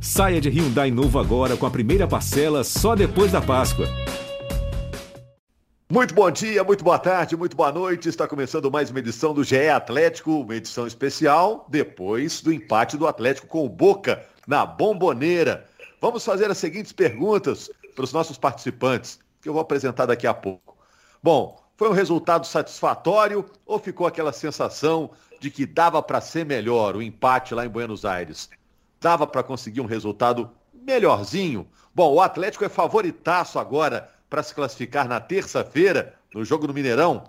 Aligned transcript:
Saia 0.00 0.40
de 0.40 0.48
Hyundai 0.50 0.90
novo 0.90 1.18
agora 1.18 1.56
com 1.56 1.66
a 1.66 1.70
primeira 1.70 2.06
parcela 2.06 2.62
só 2.62 2.94
depois 2.94 3.32
da 3.32 3.40
Páscoa. 3.40 3.86
Muito 5.90 6.14
bom 6.14 6.30
dia, 6.30 6.62
muito 6.62 6.84
boa 6.84 6.98
tarde, 6.98 7.36
muito 7.36 7.56
boa 7.56 7.72
noite. 7.72 8.08
Está 8.08 8.28
começando 8.28 8.70
mais 8.70 8.90
uma 8.90 8.98
edição 8.98 9.32
do 9.32 9.42
GE 9.42 9.68
Atlético, 9.68 10.42
uma 10.42 10.54
edição 10.54 10.86
especial 10.86 11.66
depois 11.68 12.42
do 12.42 12.52
empate 12.52 12.96
do 12.96 13.06
Atlético 13.06 13.46
com 13.46 13.64
o 13.64 13.68
Boca 13.68 14.24
na 14.46 14.66
Bomboneira. 14.66 15.64
Vamos 16.00 16.24
fazer 16.24 16.50
as 16.50 16.58
seguintes 16.58 16.92
perguntas 16.92 17.70
para 17.94 18.04
os 18.04 18.12
nossos 18.12 18.36
participantes, 18.36 19.18
que 19.40 19.48
eu 19.48 19.54
vou 19.54 19.62
apresentar 19.62 20.06
daqui 20.06 20.26
a 20.26 20.34
pouco. 20.34 20.76
Bom, 21.22 21.58
foi 21.76 21.88
um 21.88 21.92
resultado 21.92 22.46
satisfatório 22.46 23.44
ou 23.64 23.78
ficou 23.78 24.06
aquela 24.06 24.32
sensação 24.32 25.10
de 25.40 25.50
que 25.50 25.64
dava 25.64 26.02
para 26.02 26.20
ser 26.20 26.44
melhor 26.44 26.96
o 26.96 27.02
empate 27.02 27.54
lá 27.54 27.64
em 27.64 27.68
Buenos 27.68 28.04
Aires? 28.04 28.50
Dava 29.06 29.24
para 29.24 29.44
conseguir 29.44 29.80
um 29.80 29.86
resultado 29.86 30.50
melhorzinho. 30.74 31.68
Bom, 31.94 32.14
o 32.14 32.20
Atlético 32.20 32.64
é 32.64 32.68
favoritaço 32.68 33.56
agora 33.56 34.10
para 34.28 34.42
se 34.42 34.52
classificar 34.52 35.06
na 35.06 35.20
terça-feira, 35.20 36.16
no 36.34 36.44
jogo 36.44 36.66
do 36.66 36.74
Mineirão. 36.74 37.22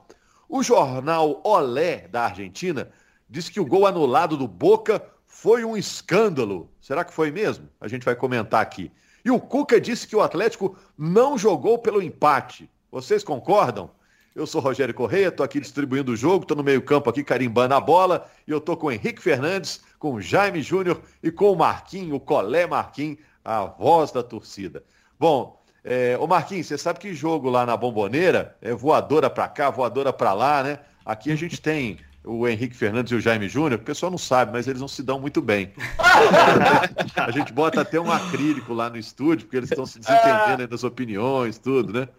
O 0.50 0.64
jornal 0.64 1.40
Olé 1.44 2.08
da 2.08 2.24
Argentina 2.24 2.90
disse 3.30 3.52
que 3.52 3.60
o 3.60 3.66
gol 3.66 3.86
anulado 3.86 4.36
do 4.36 4.48
Boca 4.48 5.06
foi 5.28 5.64
um 5.64 5.78
escândalo. 5.78 6.68
Será 6.82 7.06
que 7.06 7.14
foi 7.14 7.30
mesmo? 7.30 7.70
A 7.80 7.88
gente 7.88 8.06
vai 8.06 8.16
comentar 8.16 8.60
aqui. 8.60 8.92
E 9.24 9.30
o 9.30 9.40
Cuca 9.40 9.80
disse 9.80 10.08
que 10.08 10.16
o 10.16 10.22
Atlético 10.22 10.76
não 10.98 11.38
jogou 11.38 11.78
pelo 11.78 12.02
empate. 12.02 12.68
Vocês 12.90 13.24
concordam? 13.24 13.92
Eu 14.38 14.46
sou 14.46 14.62
Rogério 14.62 14.94
Correia, 14.94 15.30
estou 15.30 15.44
aqui 15.44 15.60
distribuindo 15.60 16.12
o 16.12 16.16
jogo, 16.16 16.44
estou 16.44 16.56
no 16.56 16.64
meio-campo 16.64 17.10
aqui 17.10 17.24
carimbando 17.24 17.74
a 17.74 17.80
bola 17.80 18.30
e 18.48 18.52
eu 18.52 18.60
estou 18.60 18.78
com 18.78 18.86
o 18.86 18.92
Henrique 18.92 19.20
Fernandes, 19.20 19.82
com 19.98 20.14
o 20.14 20.22
Jaime 20.22 20.62
Júnior 20.62 21.02
e 21.24 21.32
com 21.32 21.52
o 21.52 21.56
Marquinho, 21.56 22.14
o 22.14 22.20
Colé 22.20 22.68
Marquinhos, 22.68 23.18
a 23.44 23.66
voz 23.66 24.12
da 24.12 24.22
torcida. 24.22 24.84
Bom, 25.20 25.60
é, 25.84 26.16
ô 26.20 26.28
Marquinhos, 26.28 26.68
você 26.68 26.78
sabe 26.78 27.00
que 27.00 27.16
jogo 27.16 27.50
lá 27.50 27.66
na 27.66 27.76
Bomboneira 27.76 28.56
é 28.62 28.72
voadora 28.76 29.28
para 29.28 29.48
cá, 29.48 29.72
voadora 29.72 30.14
para 30.14 30.34
lá, 30.34 30.62
né? 30.62 30.80
Aqui 31.04 31.32
a 31.32 31.36
gente 31.36 31.58
tem 31.60 31.98
o 32.28 32.48
Henrique 32.48 32.76
Fernandes 32.76 33.12
e 33.12 33.16
o 33.16 33.22
Jaime 33.22 33.48
Júnior, 33.48 33.80
o 33.80 33.84
pessoal 33.84 34.12
não 34.12 34.18
sabe, 34.18 34.52
mas 34.52 34.68
eles 34.68 34.82
não 34.82 34.88
se 34.88 35.02
dão 35.02 35.20
muito 35.20 35.42
bem. 35.42 35.72
a 37.16 37.32
gente 37.32 37.54
bota 37.54 37.82
até 37.82 38.00
um 38.00 38.12
acrílico 38.12 38.74
lá 38.74 38.90
no 38.90 38.98
estúdio, 38.98 39.46
porque 39.46 39.58
eles 39.58 39.72
estão 39.72 39.86
se 39.86 40.00
desentendendo 40.00 40.68
das 40.68 40.84
opiniões, 40.84 41.58
tudo, 41.58 41.94
né? 41.94 42.10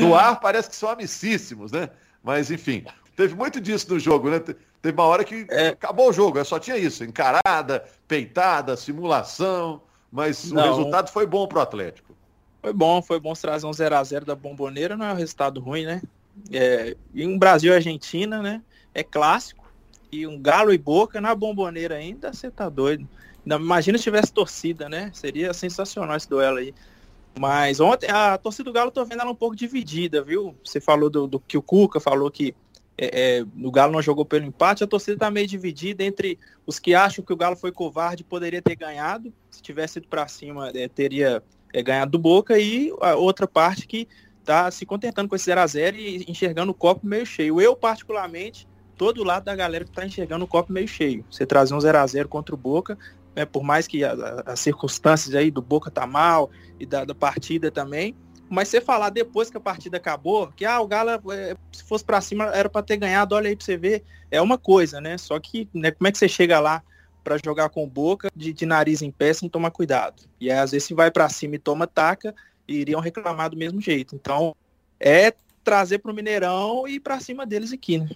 No 0.00 0.14
ar 0.14 0.40
parece 0.40 0.70
que 0.70 0.76
são 0.76 0.88
amicíssimos, 0.88 1.70
né? 1.70 1.90
Mas, 2.24 2.50
enfim, 2.50 2.84
teve 3.14 3.34
muito 3.34 3.60
disso 3.60 3.92
no 3.92 4.00
jogo, 4.00 4.30
né? 4.30 4.40
Teve 4.40 4.96
uma 4.96 5.04
hora 5.04 5.22
que 5.22 5.46
é... 5.50 5.68
acabou 5.68 6.08
o 6.08 6.12
jogo, 6.12 6.42
só 6.44 6.58
tinha 6.58 6.78
isso, 6.78 7.04
encarada, 7.04 7.84
peitada, 8.06 8.76
simulação, 8.76 9.82
mas 10.10 10.50
não. 10.50 10.62
o 10.62 10.66
resultado 10.76 11.10
foi 11.10 11.26
bom 11.26 11.46
pro 11.46 11.60
Atlético. 11.60 12.16
Foi 12.62 12.72
bom, 12.72 13.02
foi 13.02 13.20
bom 13.20 13.34
trazer 13.34 13.66
um 13.66 13.70
0x0 13.70 14.24
da 14.24 14.34
bomboneira, 14.34 14.96
não 14.96 15.06
é 15.06 15.12
um 15.12 15.16
resultado 15.16 15.60
ruim, 15.60 15.84
né? 15.84 16.02
É, 16.52 16.96
em 17.14 17.36
Brasil 17.36 17.72
e 17.72 17.76
Argentina, 17.76 18.40
né? 18.40 18.62
É 18.94 19.02
clássico 19.02 19.57
e 20.10 20.26
um 20.26 20.40
Galo 20.40 20.72
e 20.72 20.78
Boca 20.78 21.20
na 21.20 21.34
bomboneira 21.34 21.96
ainda, 21.96 22.32
você 22.32 22.50
tá 22.50 22.68
doido. 22.68 23.08
Imagina 23.44 23.96
se 23.96 24.04
tivesse 24.04 24.32
torcida, 24.32 24.88
né? 24.88 25.10
Seria 25.14 25.54
sensacional 25.54 26.16
esse 26.16 26.28
duelo 26.28 26.58
aí. 26.58 26.74
Mas 27.38 27.80
ontem 27.80 28.10
a 28.10 28.36
torcida 28.36 28.64
do 28.64 28.72
Galo 28.72 28.90
tô 28.90 29.04
vendo 29.04 29.22
ela 29.22 29.30
um 29.30 29.34
pouco 29.34 29.54
dividida, 29.54 30.22
viu? 30.22 30.54
Você 30.64 30.80
falou 30.80 31.08
do, 31.08 31.26
do 31.26 31.40
que 31.40 31.56
o 31.56 31.62
Cuca 31.62 32.00
falou 32.00 32.30
que 32.30 32.54
é, 32.96 33.38
é, 33.38 33.46
o 33.62 33.70
Galo 33.70 33.92
não 33.92 34.02
jogou 34.02 34.24
pelo 34.24 34.44
empate, 34.44 34.82
a 34.82 34.86
torcida 34.86 35.16
tá 35.16 35.30
meio 35.30 35.46
dividida 35.46 36.02
entre 36.02 36.36
os 36.66 36.80
que 36.80 36.94
acham 36.94 37.24
que 37.24 37.32
o 37.32 37.36
Galo 37.36 37.54
foi 37.54 37.70
covarde 37.70 38.24
poderia 38.24 38.60
ter 38.60 38.74
ganhado, 38.74 39.32
se 39.50 39.62
tivesse 39.62 40.00
ido 40.00 40.08
para 40.08 40.26
cima 40.26 40.70
é, 40.74 40.88
teria 40.88 41.40
é, 41.72 41.80
ganhado 41.80 42.10
do 42.10 42.18
Boca, 42.18 42.58
e 42.58 42.92
a 43.00 43.14
outra 43.14 43.46
parte 43.46 43.86
que 43.86 44.08
tá 44.44 44.70
se 44.70 44.84
contentando 44.84 45.28
com 45.28 45.36
esse 45.36 45.44
0 45.44 45.60
a 45.60 45.66
0 45.66 45.96
e 45.96 46.24
enxergando 46.26 46.72
o 46.72 46.74
copo 46.74 47.06
meio 47.06 47.24
cheio. 47.24 47.60
Eu, 47.60 47.76
particularmente, 47.76 48.66
todo 48.98 49.22
lado 49.22 49.44
da 49.44 49.54
galera 49.54 49.84
que 49.84 49.90
está 49.90 50.04
enxergando 50.04 50.44
o 50.44 50.48
copo 50.48 50.72
meio 50.72 50.88
cheio. 50.88 51.24
Você 51.30 51.46
trazer 51.46 51.72
um 51.72 51.80
0 51.80 51.96
a 51.96 52.06
0 52.06 52.28
contra 52.28 52.54
o 52.54 52.58
Boca, 52.58 52.98
né, 53.34 53.46
por 53.46 53.62
mais 53.62 53.86
que 53.86 54.04
a, 54.04 54.12
a, 54.12 54.52
as 54.52 54.60
circunstâncias 54.60 55.34
aí 55.34 55.50
do 55.50 55.62
Boca 55.62 55.90
tá 55.90 56.04
mal 56.06 56.50
e 56.78 56.84
da, 56.84 57.04
da, 57.04 57.14
partida 57.14 57.70
também, 57.70 58.14
mas 58.50 58.68
você 58.68 58.80
falar 58.80 59.10
depois 59.10 59.50
que 59.50 59.56
a 59.56 59.60
partida 59.60 59.98
acabou, 59.98 60.48
que 60.48 60.64
ah, 60.64 60.80
o 60.80 60.88
Galo, 60.88 61.32
é, 61.32 61.54
se 61.70 61.84
fosse 61.84 62.04
para 62.04 62.20
cima, 62.20 62.46
era 62.46 62.68
para 62.68 62.82
ter 62.82 62.96
ganhado, 62.96 63.34
olha 63.34 63.48
aí 63.48 63.54
para 63.54 63.64
você 63.64 63.76
ver, 63.76 64.02
é 64.30 64.42
uma 64.42 64.58
coisa, 64.58 65.00
né? 65.00 65.16
Só 65.16 65.38
que 65.38 65.68
né, 65.72 65.92
como 65.92 66.08
é 66.08 66.12
que 66.12 66.18
você 66.18 66.28
chega 66.28 66.58
lá 66.58 66.82
para 67.22 67.38
jogar 67.44 67.68
com 67.68 67.84
o 67.84 67.86
Boca 67.86 68.28
de, 68.34 68.52
de, 68.52 68.66
nariz 68.66 69.02
em 69.02 69.10
pé 69.10 69.32
sem 69.32 69.48
tomar 69.48 69.70
cuidado? 69.70 70.24
E 70.40 70.50
aí, 70.50 70.58
às 70.58 70.72
vezes 70.72 70.88
se 70.88 70.94
vai 70.94 71.10
para 71.10 71.28
cima 71.28 71.54
e 71.54 71.58
toma 71.58 71.86
taca, 71.86 72.34
iriam 72.66 73.00
reclamar 73.00 73.50
do 73.50 73.56
mesmo 73.56 73.80
jeito. 73.80 74.16
Então, 74.16 74.56
é 74.98 75.32
trazer 75.62 75.98
para 75.98 76.10
o 76.10 76.14
Mineirão 76.14 76.88
e 76.88 76.98
para 76.98 77.20
cima 77.20 77.46
deles 77.46 77.72
aqui, 77.72 77.98
né? 77.98 78.08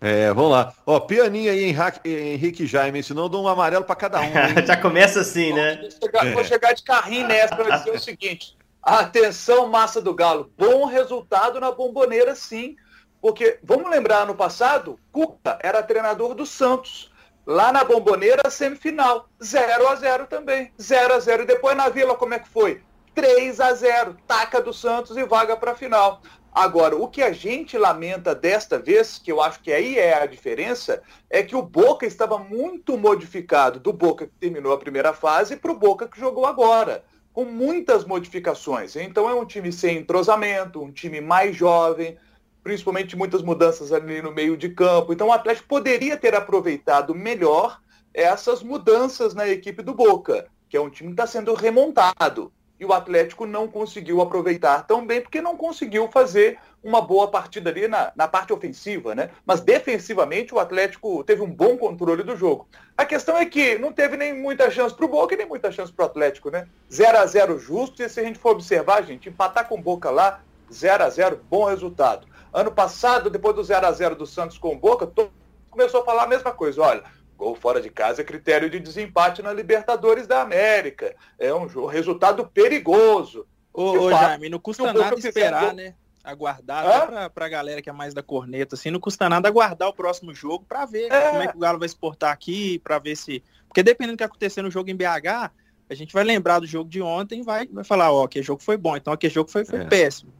É, 0.00 0.32
vamos 0.32 0.52
lá. 0.52 0.72
Ó, 0.86 0.98
pianinho 1.00 1.50
aí, 1.50 1.76
Henrique 2.04 2.66
Jaime, 2.66 3.02
senão 3.02 3.24
eu 3.24 3.28
dou 3.28 3.44
um 3.44 3.48
amarelo 3.48 3.84
para 3.84 3.94
cada 3.94 4.20
um. 4.20 4.30
Já 4.66 4.76
começa 4.76 5.20
assim, 5.20 5.52
né? 5.52 5.76
Vou 5.76 5.90
chegar, 5.90 6.26
é. 6.26 6.32
vou 6.32 6.44
chegar 6.44 6.72
de 6.72 6.82
carrinho 6.82 7.28
nessa 7.28 7.54
para 7.54 7.76
dizer 7.76 7.90
o 7.90 7.98
seguinte. 8.00 8.56
Atenção, 8.82 9.66
massa 9.66 10.00
do 10.00 10.14
Galo. 10.14 10.50
Bom 10.56 10.86
resultado 10.86 11.60
na 11.60 11.70
bomboneira, 11.70 12.34
sim. 12.34 12.76
Porque, 13.20 13.58
vamos 13.62 13.90
lembrar, 13.90 14.26
no 14.26 14.34
passado, 14.34 14.98
Cuca 15.12 15.58
era 15.62 15.82
treinador 15.82 16.34
do 16.34 16.46
Santos. 16.46 17.10
Lá 17.46 17.70
na 17.70 17.84
bomboneira, 17.84 18.48
semifinal. 18.48 19.28
0 19.42 19.86
a 19.86 19.94
0 19.96 20.26
também. 20.26 20.72
0 20.80 21.12
a 21.12 21.20
0 21.20 21.42
E 21.42 21.46
depois 21.46 21.76
na 21.76 21.90
Vila, 21.90 22.14
como 22.14 22.32
é 22.32 22.38
que 22.38 22.48
foi? 22.48 22.82
3 23.14 23.60
a 23.60 23.74
0 23.74 24.16
Taca 24.26 24.62
do 24.62 24.72
Santos 24.72 25.16
e 25.16 25.24
vaga 25.24 25.56
para 25.56 25.72
a 25.72 25.76
final. 25.76 26.22
Agora, 26.52 26.96
o 26.96 27.06
que 27.06 27.22
a 27.22 27.32
gente 27.32 27.78
lamenta 27.78 28.34
desta 28.34 28.76
vez, 28.76 29.18
que 29.18 29.30
eu 29.30 29.40
acho 29.40 29.60
que 29.60 29.72
aí 29.72 29.96
é 29.96 30.20
a 30.20 30.26
diferença, 30.26 31.00
é 31.28 31.44
que 31.44 31.54
o 31.54 31.62
Boca 31.62 32.04
estava 32.04 32.38
muito 32.38 32.98
modificado 32.98 33.78
do 33.78 33.92
Boca 33.92 34.26
que 34.26 34.32
terminou 34.40 34.72
a 34.72 34.78
primeira 34.78 35.12
fase 35.12 35.56
para 35.56 35.70
o 35.70 35.78
Boca 35.78 36.08
que 36.08 36.18
jogou 36.18 36.44
agora, 36.44 37.04
com 37.32 37.44
muitas 37.44 38.04
modificações. 38.04 38.96
Então 38.96 39.28
é 39.28 39.34
um 39.34 39.46
time 39.46 39.72
sem 39.72 39.98
entrosamento, 39.98 40.82
um 40.82 40.90
time 40.90 41.20
mais 41.20 41.54
jovem, 41.54 42.18
principalmente 42.64 43.16
muitas 43.16 43.42
mudanças 43.42 43.92
ali 43.92 44.20
no 44.20 44.32
meio 44.32 44.56
de 44.56 44.70
campo. 44.70 45.12
Então 45.12 45.28
o 45.28 45.32
Atlético 45.32 45.68
poderia 45.68 46.16
ter 46.16 46.34
aproveitado 46.34 47.14
melhor 47.14 47.80
essas 48.12 48.60
mudanças 48.60 49.34
na 49.34 49.46
equipe 49.46 49.84
do 49.84 49.94
Boca, 49.94 50.48
que 50.68 50.76
é 50.76 50.80
um 50.80 50.90
time 50.90 51.10
que 51.10 51.14
está 51.14 51.28
sendo 51.28 51.54
remontado 51.54 52.52
e 52.80 52.84
o 52.86 52.94
Atlético 52.94 53.44
não 53.44 53.68
conseguiu 53.68 54.22
aproveitar 54.22 54.86
tão 54.86 55.06
bem 55.06 55.20
porque 55.20 55.42
não 55.42 55.54
conseguiu 55.54 56.08
fazer 56.08 56.58
uma 56.82 57.02
boa 57.02 57.28
partida 57.28 57.68
ali 57.68 57.86
na, 57.86 58.10
na 58.16 58.26
parte 58.26 58.54
ofensiva, 58.54 59.14
né? 59.14 59.28
Mas 59.44 59.60
defensivamente 59.60 60.54
o 60.54 60.58
Atlético 60.58 61.22
teve 61.22 61.42
um 61.42 61.50
bom 61.50 61.76
controle 61.76 62.22
do 62.22 62.34
jogo. 62.34 62.66
A 62.96 63.04
questão 63.04 63.36
é 63.36 63.44
que 63.44 63.76
não 63.78 63.92
teve 63.92 64.16
nem 64.16 64.34
muita 64.34 64.70
chance 64.70 64.94
para 64.94 65.04
o 65.04 65.08
Boca 65.08 65.34
e 65.34 65.36
nem 65.36 65.46
muita 65.46 65.70
chance 65.70 65.92
para 65.92 66.04
o 66.04 66.06
Atlético, 66.06 66.50
né? 66.50 66.66
0 66.90 67.18
a 67.18 67.26
0 67.26 67.58
justo, 67.58 68.02
e 68.02 68.08
se 68.08 68.18
a 68.18 68.22
gente 68.22 68.38
for 68.38 68.52
observar, 68.52 69.04
gente, 69.04 69.28
empatar 69.28 69.68
com 69.68 69.74
o 69.74 69.82
Boca 69.82 70.10
lá, 70.10 70.40
0 70.72 71.04
a 71.04 71.10
0 71.10 71.38
bom 71.50 71.66
resultado. 71.66 72.26
Ano 72.50 72.72
passado, 72.72 73.28
depois 73.28 73.54
do 73.54 73.62
0 73.62 73.86
a 73.86 73.92
0 73.92 74.16
do 74.16 74.26
Santos 74.26 74.56
com 74.56 74.72
o 74.72 74.78
Boca, 74.78 75.06
todo 75.06 75.30
começou 75.70 76.00
a 76.00 76.04
falar 76.04 76.24
a 76.24 76.28
mesma 76.28 76.50
coisa. 76.50 76.80
Olha, 76.80 77.04
Gol 77.40 77.54
fora 77.54 77.80
de 77.80 77.88
casa 77.88 78.20
é 78.20 78.24
critério 78.24 78.68
de 78.68 78.78
desempate 78.78 79.40
na 79.40 79.50
Libertadores 79.50 80.26
da 80.26 80.42
América. 80.42 81.16
É 81.38 81.54
um 81.54 81.86
resultado 81.86 82.46
perigoso. 82.46 83.46
Ô, 83.72 83.92
ô 83.92 84.10
Jaime, 84.10 84.50
não 84.50 84.58
custa 84.58 84.92
nada 84.92 85.18
esperar, 85.18 85.72
né? 85.72 85.94
Aguardar, 86.22 87.06
pra, 87.06 87.30
pra 87.30 87.48
galera 87.48 87.80
que 87.80 87.88
é 87.88 87.92
mais 87.94 88.12
da 88.12 88.22
corneta, 88.22 88.74
assim, 88.74 88.90
não 88.90 89.00
custa 89.00 89.26
nada 89.26 89.48
aguardar 89.48 89.88
o 89.88 89.92
próximo 89.94 90.34
jogo 90.34 90.66
para 90.68 90.84
ver 90.84 91.10
é. 91.10 91.30
como 91.30 91.42
é 91.42 91.46
que 91.46 91.56
o 91.56 91.60
Galo 91.60 91.78
vai 91.78 91.88
se 91.88 91.96
portar 91.96 92.30
aqui, 92.30 92.78
para 92.80 92.98
ver 92.98 93.16
se. 93.16 93.42
Porque 93.66 93.82
dependendo 93.82 94.16
do 94.16 94.18
que 94.18 94.24
acontecer 94.24 94.60
no 94.60 94.70
jogo 94.70 94.90
em 94.90 94.94
BH, 94.94 95.50
a 95.88 95.94
gente 95.94 96.12
vai 96.12 96.22
lembrar 96.22 96.58
do 96.58 96.66
jogo 96.66 96.90
de 96.90 97.00
ontem 97.00 97.40
e 97.40 97.42
vai, 97.42 97.66
vai 97.68 97.84
falar, 97.84 98.12
ó, 98.12 98.26
que 98.26 98.42
jogo 98.42 98.62
foi 98.62 98.76
bom, 98.76 98.98
então 98.98 99.14
aquele 99.14 99.32
jogo 99.32 99.50
foi, 99.50 99.64
foi 99.64 99.80
é. 99.80 99.84
péssimo. 99.86 100.30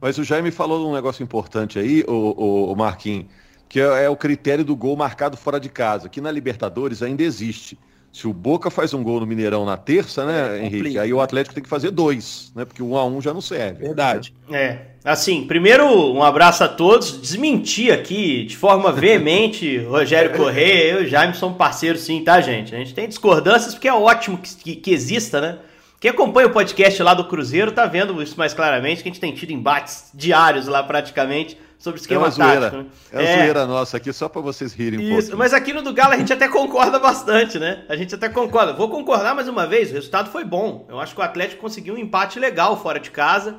Mas 0.00 0.16
o 0.16 0.24
Jaime 0.24 0.50
falou 0.50 0.78
de 0.78 0.86
um 0.86 0.94
negócio 0.94 1.22
importante 1.22 1.78
aí, 1.78 2.02
o, 2.08 2.12
o, 2.12 2.72
o 2.72 2.76
Marquinhos 2.76 3.26
que 3.68 3.80
é, 3.80 4.04
é 4.04 4.10
o 4.10 4.16
critério 4.16 4.64
do 4.64 4.76
gol 4.76 4.96
marcado 4.96 5.36
fora 5.36 5.58
de 5.58 5.68
casa, 5.68 6.08
que 6.08 6.20
na 6.20 6.30
Libertadores 6.30 7.02
ainda 7.02 7.22
existe. 7.22 7.78
Se 8.16 8.26
o 8.26 8.32
Boca 8.32 8.70
faz 8.70 8.94
um 8.94 9.02
gol 9.02 9.20
no 9.20 9.26
Mineirão 9.26 9.66
na 9.66 9.76
terça, 9.76 10.24
né, 10.24 10.56
é, 10.56 10.58
Henrique? 10.60 10.76
Complica. 10.76 11.02
Aí 11.02 11.12
o 11.12 11.20
Atlético 11.20 11.54
tem 11.54 11.62
que 11.62 11.68
fazer 11.68 11.90
dois, 11.90 12.50
né? 12.56 12.64
Porque 12.64 12.82
um 12.82 12.96
a 12.96 13.04
um 13.04 13.20
já 13.20 13.34
não 13.34 13.42
serve. 13.42 13.84
Verdade. 13.84 14.32
Né? 14.48 14.58
É. 14.58 14.86
Assim, 15.04 15.46
primeiro, 15.46 15.84
um 15.86 16.22
abraço 16.22 16.64
a 16.64 16.68
todos. 16.68 17.20
Desmentir 17.20 17.92
aqui 17.92 18.44
de 18.44 18.56
forma 18.56 18.90
veemente, 18.90 19.76
Rogério 19.84 20.34
Correia, 20.34 20.92
eu 20.92 21.02
e 21.02 21.04
o 21.04 21.08
Jaime 21.08 21.34
somos 21.34 21.58
parceiros 21.58 22.00
sim, 22.00 22.24
tá, 22.24 22.40
gente? 22.40 22.74
A 22.74 22.78
gente 22.78 22.94
tem 22.94 23.06
discordâncias 23.06 23.74
porque 23.74 23.86
é 23.86 23.92
ótimo 23.92 24.38
que, 24.38 24.56
que, 24.56 24.76
que 24.76 24.90
exista, 24.90 25.38
né? 25.38 25.58
Quem 26.00 26.10
acompanha 26.10 26.46
o 26.46 26.52
podcast 26.52 27.02
lá 27.02 27.12
do 27.12 27.24
Cruzeiro 27.24 27.70
tá 27.70 27.84
vendo 27.84 28.22
isso 28.22 28.38
mais 28.38 28.54
claramente, 28.54 29.02
que 29.02 29.10
a 29.10 29.12
gente 29.12 29.20
tem 29.20 29.34
tido 29.34 29.52
embates 29.52 30.10
diários 30.14 30.66
lá 30.68 30.82
praticamente 30.82 31.58
sobre 31.78 32.00
esquema 32.00 32.28
é 32.28 32.30
tático. 32.30 32.76
Né? 32.76 32.86
É 33.12 33.18
uma 33.18 33.28
é. 33.28 33.36
zoeira 33.36 33.66
nossa 33.66 33.96
aqui, 33.96 34.12
só 34.12 34.28
para 34.28 34.40
vocês 34.40 34.72
rirem 34.72 34.98
um 34.98 35.18
Isso, 35.18 35.36
mas 35.36 35.52
aqui 35.52 35.72
no 35.72 35.82
do 35.82 35.92
Galo 35.92 36.14
a 36.14 36.18
gente 36.18 36.32
até 36.32 36.48
concorda 36.48 36.98
bastante, 36.98 37.58
né? 37.58 37.84
A 37.88 37.96
gente 37.96 38.14
até 38.14 38.28
concorda. 38.28 38.72
Vou 38.72 38.88
concordar 38.88 39.34
mais 39.34 39.48
uma 39.48 39.66
vez, 39.66 39.90
o 39.90 39.94
resultado 39.94 40.30
foi 40.30 40.44
bom. 40.44 40.86
Eu 40.88 40.98
acho 40.98 41.14
que 41.14 41.20
o 41.20 41.24
Atlético 41.24 41.60
conseguiu 41.60 41.94
um 41.94 41.98
empate 41.98 42.38
legal 42.38 42.80
fora 42.80 42.98
de 42.98 43.10
casa. 43.10 43.56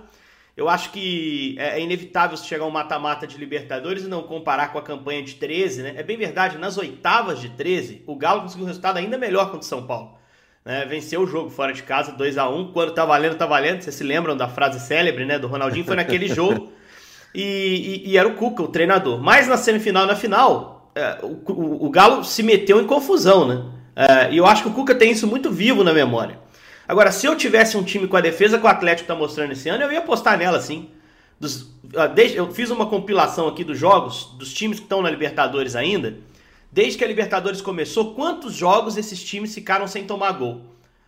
Eu 0.56 0.68
acho 0.68 0.92
que 0.92 1.56
é, 1.60 1.80
é 1.80 1.82
inevitável 1.82 2.36
chegar 2.36 2.66
um 2.66 2.72
mata-mata 2.72 3.28
de 3.28 3.38
Libertadores 3.38 4.04
e 4.04 4.08
não 4.08 4.24
comparar 4.24 4.72
com 4.72 4.80
a 4.80 4.82
campanha 4.82 5.22
de 5.22 5.36
13, 5.36 5.84
né? 5.84 5.94
É 5.96 6.02
bem 6.02 6.18
verdade, 6.18 6.58
nas 6.58 6.78
oitavas 6.80 7.40
de 7.40 7.50
13, 7.50 8.04
o 8.08 8.16
Galo 8.16 8.42
conseguiu 8.42 8.66
um 8.66 8.68
resultado 8.68 8.98
ainda 8.98 9.20
melhor 9.20 9.46
contra 9.46 9.60
o 9.60 9.64
São 9.64 9.86
Paulo. 9.86 10.18
Né? 10.66 10.84
Venceu 10.86 11.22
o 11.22 11.28
jogo 11.28 11.52
fora 11.52 11.72
de 11.72 11.84
casa, 11.84 12.12
2 12.12 12.38
a 12.38 12.50
1 12.50 12.74
Quando 12.74 12.92
tá 12.92 13.06
valendo, 13.06 13.36
tá 13.36 13.46
valendo. 13.46 13.84
Vocês 13.84 13.96
se 13.96 14.04
lembram 14.04 14.36
da 14.36 14.50
frase 14.50 14.80
célebre, 14.80 15.26
né? 15.26 15.38
Do 15.38 15.48
Ronaldinho, 15.48 15.86
foi 15.86 15.96
naquele 15.96 16.28
jogo. 16.28 16.74
E, 17.38 18.04
e, 18.04 18.10
e, 18.10 18.18
era 18.18 18.28
o 18.28 18.34
Cuca, 18.34 18.64
o 18.64 18.68
treinador. 18.68 19.22
Mas 19.22 19.48
na 19.48 19.58
semifinal 19.58 20.06
e 20.06 20.08
na 20.08 20.16
final, 20.16 20.92
é, 20.96 21.20
o, 21.22 21.40
o, 21.52 21.86
o, 21.86 21.90
Galo 21.92 22.24
se 22.24 22.42
meteu 22.42 22.82
em 22.82 22.88
confusão, 22.88 23.48
né? 23.48 23.64
É, 23.96 24.34
e 24.34 24.38
eu 24.38 24.46
acho 24.48 24.64
que 24.64 24.70
o 24.70 24.74
Cuca 24.74 24.96
tem 24.96 25.12
isso 25.12 25.28
muito 25.28 25.52
vivo 25.52 25.84
na 25.84 25.94
memória. 25.94 26.40
Agora, 26.88 27.12
se 27.12 27.28
eu 27.28 27.36
tivesse 27.36 27.78
um 27.78 27.84
time 27.84 28.08
com 28.08 28.18
a 28.18 28.22
defesa 28.22 28.58
que 28.58 28.66
o 28.66 28.68
Atlético 28.68 29.04
está 29.04 29.14
mostrando 29.14 29.52
esse 29.52 29.70
ano, 29.70 29.84
eu 29.84 29.92
ia 29.92 30.00
apostar 30.00 30.36
nela 30.36 30.60
sim. 30.60 30.90
Dos, 31.40 31.70
desde, 32.16 32.38
eu 32.38 32.52
fiz 32.52 32.72
uma 32.72 32.88
compilação 32.88 33.48
aqui 33.48 33.64
dos 33.64 33.78
jogos, 33.78 34.34
dos 34.40 34.52
times 34.52 34.80
que 34.80 34.86
estão 34.86 35.04
na 35.04 35.10
Libertadores 35.12 35.76
ainda. 35.76 36.18
Desde 36.72 36.98
que 36.98 37.04
a 37.04 37.08
Libertadores 37.08 37.62
começou, 37.62 38.16
quantos 38.16 38.56
jogos 38.56 38.98
esses 38.98 39.24
times 39.24 39.54
ficaram 39.54 39.86
sem 39.86 40.06
tomar 40.06 40.32
gol? 40.32 40.62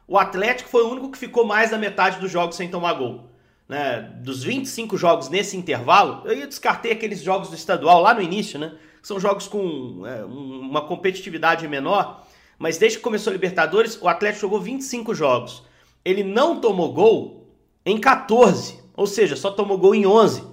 O 0.08 0.16
Atlético 0.16 0.70
foi 0.70 0.84
o 0.84 0.90
único 0.90 1.12
que 1.12 1.18
ficou 1.18 1.44
mais 1.44 1.72
da 1.72 1.78
metade 1.80 2.20
dos 2.20 2.30
jogos 2.30 2.56
sem 2.56 2.70
tomar 2.70 2.94
gol. 2.94 3.32
Né? 3.70 4.12
Dos 4.18 4.44
25 4.44 4.98
jogos 4.98 5.30
nesse 5.30 5.56
intervalo, 5.56 6.28
eu 6.28 6.48
descartei 6.48 6.92
aqueles 6.92 7.22
jogos 7.22 7.50
do 7.50 7.56
estadual 7.56 8.02
lá 8.02 8.14
no 8.14 8.22
início, 8.22 8.60
né? 8.60 8.74
São 9.02 9.18
jogos 9.20 9.48
com 9.48 10.06
é, 10.06 10.26
uma 10.26 10.82
competitividade 10.82 11.66
menor. 11.68 12.26
Mas 12.58 12.78
desde 12.78 12.98
que 12.98 13.04
começou 13.04 13.32
a 13.32 13.34
Libertadores, 13.34 13.98
o 14.02 14.10
Atlético 14.10 14.42
jogou 14.42 14.60
25 14.60 15.16
jogos 15.16 15.64
ele 16.04 16.24
não 16.24 16.60
tomou 16.60 16.92
gol 16.92 17.48
em 17.86 18.00
14, 18.00 18.80
ou 18.96 19.08
seja, 19.08 19.36
só 19.36 19.52
tomou 19.52 19.78
gol 19.78 19.96
em 19.96 20.06
11. 20.06 20.44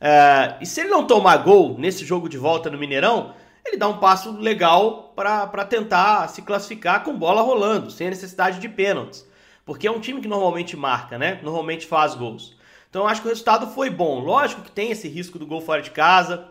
É, 0.00 0.56
e 0.60 0.66
se 0.66 0.80
ele 0.80 0.90
não 0.90 1.06
tomar 1.06 1.38
gol 1.38 1.76
nesse 1.78 2.04
jogo 2.04 2.28
de 2.28 2.38
volta 2.38 2.70
no 2.70 2.78
Mineirão, 2.78 3.34
ele 3.64 3.76
dá 3.76 3.88
um 3.88 3.98
passo 3.98 4.32
legal 4.38 5.12
para 5.14 5.64
tentar 5.64 6.28
se 6.28 6.42
classificar 6.42 7.04
com 7.04 7.18
bola 7.18 7.42
rolando, 7.42 7.90
sem 7.90 8.08
necessidade 8.08 8.60
de 8.60 8.68
pênaltis. 8.68 9.26
Porque 9.64 9.86
é 9.86 9.90
um 9.90 10.00
time 10.00 10.20
que 10.20 10.28
normalmente 10.28 10.76
marca, 10.76 11.18
né? 11.18 11.40
Normalmente 11.42 11.86
faz 11.86 12.14
gols. 12.14 12.56
Então 12.90 13.02
eu 13.02 13.08
acho 13.08 13.20
que 13.20 13.28
o 13.28 13.30
resultado 13.30 13.66
foi 13.68 13.90
bom. 13.90 14.20
Lógico 14.20 14.62
que 14.62 14.70
tem 14.70 14.90
esse 14.90 15.08
risco 15.08 15.38
do 15.38 15.46
gol 15.46 15.60
fora 15.60 15.82
de 15.82 15.90
casa. 15.90 16.48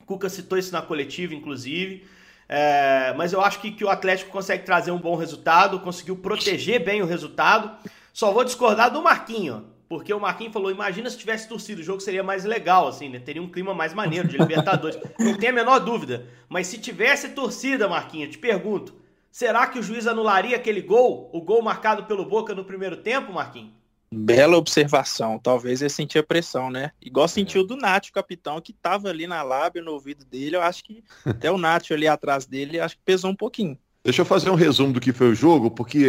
O 0.00 0.04
Cuca 0.04 0.28
citou 0.28 0.56
isso 0.56 0.72
na 0.72 0.82
coletiva, 0.82 1.34
inclusive. 1.34 2.06
É, 2.48 3.14
mas 3.16 3.32
eu 3.32 3.40
acho 3.40 3.60
que, 3.60 3.70
que 3.70 3.84
o 3.84 3.88
Atlético 3.88 4.30
consegue 4.30 4.64
trazer 4.64 4.90
um 4.90 4.98
bom 4.98 5.14
resultado, 5.14 5.78
conseguiu 5.80 6.16
proteger 6.16 6.84
bem 6.84 7.00
o 7.00 7.06
resultado. 7.06 7.70
Só 8.12 8.32
vou 8.32 8.44
discordar 8.44 8.90
do 8.90 9.00
Marquinho, 9.00 9.66
porque 9.88 10.12
o 10.12 10.18
Marquinho 10.18 10.50
falou: 10.50 10.70
imagina 10.70 11.08
se 11.08 11.16
tivesse 11.16 11.48
torcido, 11.48 11.80
o 11.80 11.84
jogo 11.84 12.00
seria 12.00 12.24
mais 12.24 12.44
legal, 12.44 12.88
assim, 12.88 13.08
né? 13.08 13.20
Teria 13.20 13.42
um 13.42 13.48
clima 13.48 13.72
mais 13.72 13.94
maneiro 13.94 14.26
de 14.26 14.36
Libertadores. 14.36 14.98
Não 15.18 15.36
tem 15.36 15.50
a 15.50 15.52
menor 15.52 15.78
dúvida. 15.78 16.26
Mas 16.48 16.66
se 16.66 16.78
tivesse 16.78 17.28
torcida, 17.30 17.88
Marquinho, 17.88 18.26
eu 18.26 18.30
te 18.30 18.38
pergunto: 18.38 18.94
será 19.30 19.66
que 19.68 19.78
o 19.78 19.82
juiz 19.82 20.08
anularia 20.08 20.56
aquele 20.56 20.82
gol? 20.82 21.30
O 21.32 21.40
gol 21.40 21.62
marcado 21.62 22.04
pelo 22.04 22.24
Boca 22.24 22.52
no 22.52 22.64
primeiro 22.64 22.96
tempo, 22.96 23.32
Marquinho? 23.32 23.72
Bela 24.12 24.56
observação. 24.56 25.38
Talvez 25.38 25.80
ele 25.80 25.90
sentia 25.90 26.22
pressão, 26.22 26.70
né? 26.70 26.90
Igual 27.00 27.26
é. 27.26 27.28
sentiu 27.28 27.64
do 27.64 27.76
Nath, 27.76 28.08
o 28.08 28.12
capitão, 28.12 28.60
que 28.60 28.72
tava 28.72 29.08
ali 29.08 29.26
na 29.26 29.42
lábia, 29.42 29.82
no 29.82 29.92
ouvido 29.92 30.24
dele. 30.24 30.56
Eu 30.56 30.62
acho 30.62 30.82
que 30.82 31.04
até 31.24 31.50
o 31.50 31.58
Nath 31.58 31.90
ali 31.92 32.08
atrás 32.08 32.44
dele, 32.44 32.80
acho 32.80 32.96
que 32.96 33.02
pesou 33.04 33.30
um 33.30 33.36
pouquinho. 33.36 33.78
Deixa 34.02 34.22
eu 34.22 34.26
fazer 34.26 34.50
um 34.50 34.54
resumo 34.54 34.94
do 34.94 35.00
que 35.00 35.12
foi 35.12 35.28
o 35.28 35.34
jogo, 35.34 35.70
porque 35.70 36.08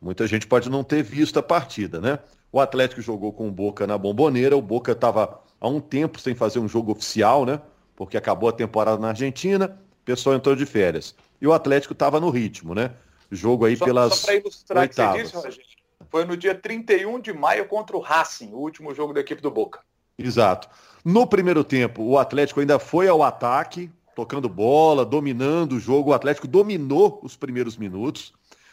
muita 0.00 0.26
gente 0.26 0.46
pode 0.46 0.70
não 0.70 0.84
ter 0.84 1.02
visto 1.02 1.38
a 1.38 1.42
partida, 1.42 2.00
né? 2.00 2.18
O 2.52 2.60
Atlético 2.60 3.02
jogou 3.02 3.32
com 3.32 3.48
o 3.48 3.50
Boca 3.50 3.86
na 3.86 3.98
bomboneira. 3.98 4.56
O 4.56 4.62
Boca 4.62 4.92
estava 4.92 5.42
há 5.60 5.68
um 5.68 5.80
tempo 5.80 6.20
sem 6.20 6.34
fazer 6.34 6.58
um 6.58 6.68
jogo 6.68 6.92
oficial, 6.92 7.44
né? 7.44 7.60
Porque 7.96 8.16
acabou 8.16 8.48
a 8.48 8.52
temporada 8.52 9.00
na 9.00 9.08
Argentina, 9.08 9.76
o 10.02 10.04
pessoal 10.04 10.36
entrou 10.36 10.54
de 10.54 10.64
férias. 10.64 11.14
E 11.40 11.46
o 11.46 11.52
Atlético 11.52 11.92
estava 11.92 12.20
no 12.20 12.30
ritmo, 12.30 12.74
né? 12.74 12.92
Jogo 13.30 13.64
aí 13.64 13.76
só, 13.76 13.84
pelas. 13.84 14.14
Só 14.14 14.26
para 14.26 14.36
ilustrar 14.36 14.82
oitavas. 14.82 15.14
que 15.14 15.18
você 15.18 15.22
disse, 15.24 15.36
Rogério, 15.36 15.71
foi 16.10 16.24
no 16.24 16.36
dia 16.36 16.54
31 16.54 17.20
de 17.20 17.32
maio 17.32 17.66
contra 17.66 17.96
o 17.96 18.00
Racing, 18.00 18.52
o 18.52 18.58
último 18.58 18.94
jogo 18.94 19.12
da 19.12 19.20
equipe 19.20 19.42
do 19.42 19.50
Boca. 19.50 19.80
Exato. 20.18 20.68
No 21.04 21.26
primeiro 21.26 21.64
tempo, 21.64 22.02
o 22.02 22.18
Atlético 22.18 22.60
ainda 22.60 22.78
foi 22.78 23.08
ao 23.08 23.22
ataque, 23.22 23.90
tocando 24.14 24.48
bola, 24.48 25.04
dominando 25.04 25.72
o 25.72 25.80
jogo. 25.80 26.10
O 26.10 26.14
Atlético 26.14 26.46
dominou 26.46 27.18
os 27.22 27.36
primeiros 27.36 27.76
minutos. 27.76 28.32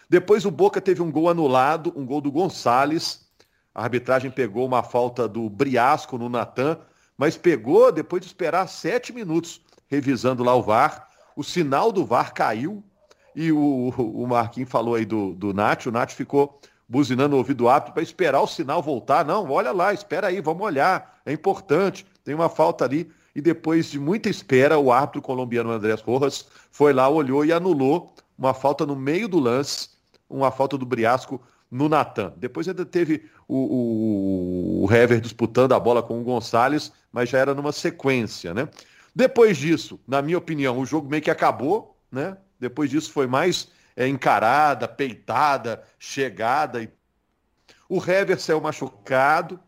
Depois 0.09 0.45
o 0.45 0.51
Boca 0.51 0.81
teve 0.81 1.01
um 1.01 1.11
gol 1.11 1.29
anulado, 1.29 1.93
um 1.95 2.05
gol 2.05 2.21
do 2.21 2.31
Gonçalves. 2.31 3.27
A 3.73 3.83
arbitragem 3.83 4.31
pegou 4.31 4.65
uma 4.65 4.83
falta 4.83 5.27
do 5.27 5.49
Briasco 5.49 6.17
no 6.17 6.29
Natan, 6.29 6.77
mas 7.17 7.37
pegou 7.37 7.91
depois 7.91 8.21
de 8.21 8.27
esperar 8.27 8.67
sete 8.67 9.13
minutos, 9.13 9.61
revisando 9.87 10.43
lá 10.43 10.55
o 10.55 10.61
VAR. 10.61 11.07
O 11.35 11.43
sinal 11.43 11.91
do 11.91 12.05
VAR 12.05 12.33
caiu 12.33 12.83
e 13.35 13.51
o, 13.51 13.89
o 13.97 14.27
Marquinhos 14.27 14.69
falou 14.69 14.95
aí 14.95 15.05
do, 15.05 15.33
do 15.33 15.53
Nath. 15.53 15.85
O 15.85 15.91
Nath 15.91 16.11
ficou 16.11 16.59
buzinando 16.89 17.35
o 17.35 17.37
ouvido 17.37 17.69
apto 17.69 17.93
para 17.93 18.01
esperar 18.01 18.41
o 18.41 18.47
sinal 18.47 18.81
voltar. 18.81 19.23
Não, 19.23 19.47
olha 19.51 19.71
lá, 19.71 19.93
espera 19.93 20.27
aí, 20.27 20.41
vamos 20.41 20.63
olhar. 20.63 21.21
É 21.23 21.31
importante, 21.31 22.03
tem 22.23 22.33
uma 22.33 22.49
falta 22.49 22.83
ali. 22.83 23.11
E 23.35 23.41
depois 23.41 23.91
de 23.91 23.99
muita 23.99 24.27
espera, 24.27 24.79
o 24.79 24.91
árbitro 24.91 25.21
colombiano 25.21 25.69
Andrés 25.69 26.01
Rojas 26.01 26.47
foi 26.71 26.91
lá, 26.91 27.07
olhou 27.07 27.45
e 27.45 27.53
anulou 27.53 28.15
uma 28.35 28.55
falta 28.55 28.87
no 28.87 28.95
meio 28.95 29.27
do 29.27 29.37
lance, 29.37 29.89
uma 30.27 30.49
falta 30.49 30.77
do 30.77 30.85
Briasco 30.85 31.39
no 31.69 31.87
Natan. 31.87 32.33
Depois 32.37 32.67
ainda 32.67 32.85
teve 32.85 33.29
o, 33.47 34.83
o, 34.83 34.85
o 34.85 34.91
Hever 34.91 35.21
disputando 35.21 35.73
a 35.73 35.79
bola 35.79 36.01
com 36.01 36.19
o 36.19 36.23
Gonçalves, 36.23 36.91
mas 37.11 37.29
já 37.29 37.37
era 37.37 37.53
numa 37.53 37.71
sequência, 37.71 38.51
né? 38.53 38.67
Depois 39.13 39.57
disso, 39.57 39.99
na 40.07 40.21
minha 40.21 40.37
opinião, 40.37 40.79
o 40.79 40.85
jogo 40.85 41.07
meio 41.07 41.21
que 41.21 41.29
acabou, 41.29 41.95
né? 42.11 42.35
Depois 42.59 42.89
disso 42.89 43.11
foi 43.11 43.27
mais 43.27 43.69
é, 43.99 44.07
encarada, 44.07 44.87
peitada, 44.87 45.83
chegada. 45.99 46.89
O 47.89 47.97
Hever 47.97 48.39
saiu 48.39 48.61
machucado 48.61 49.59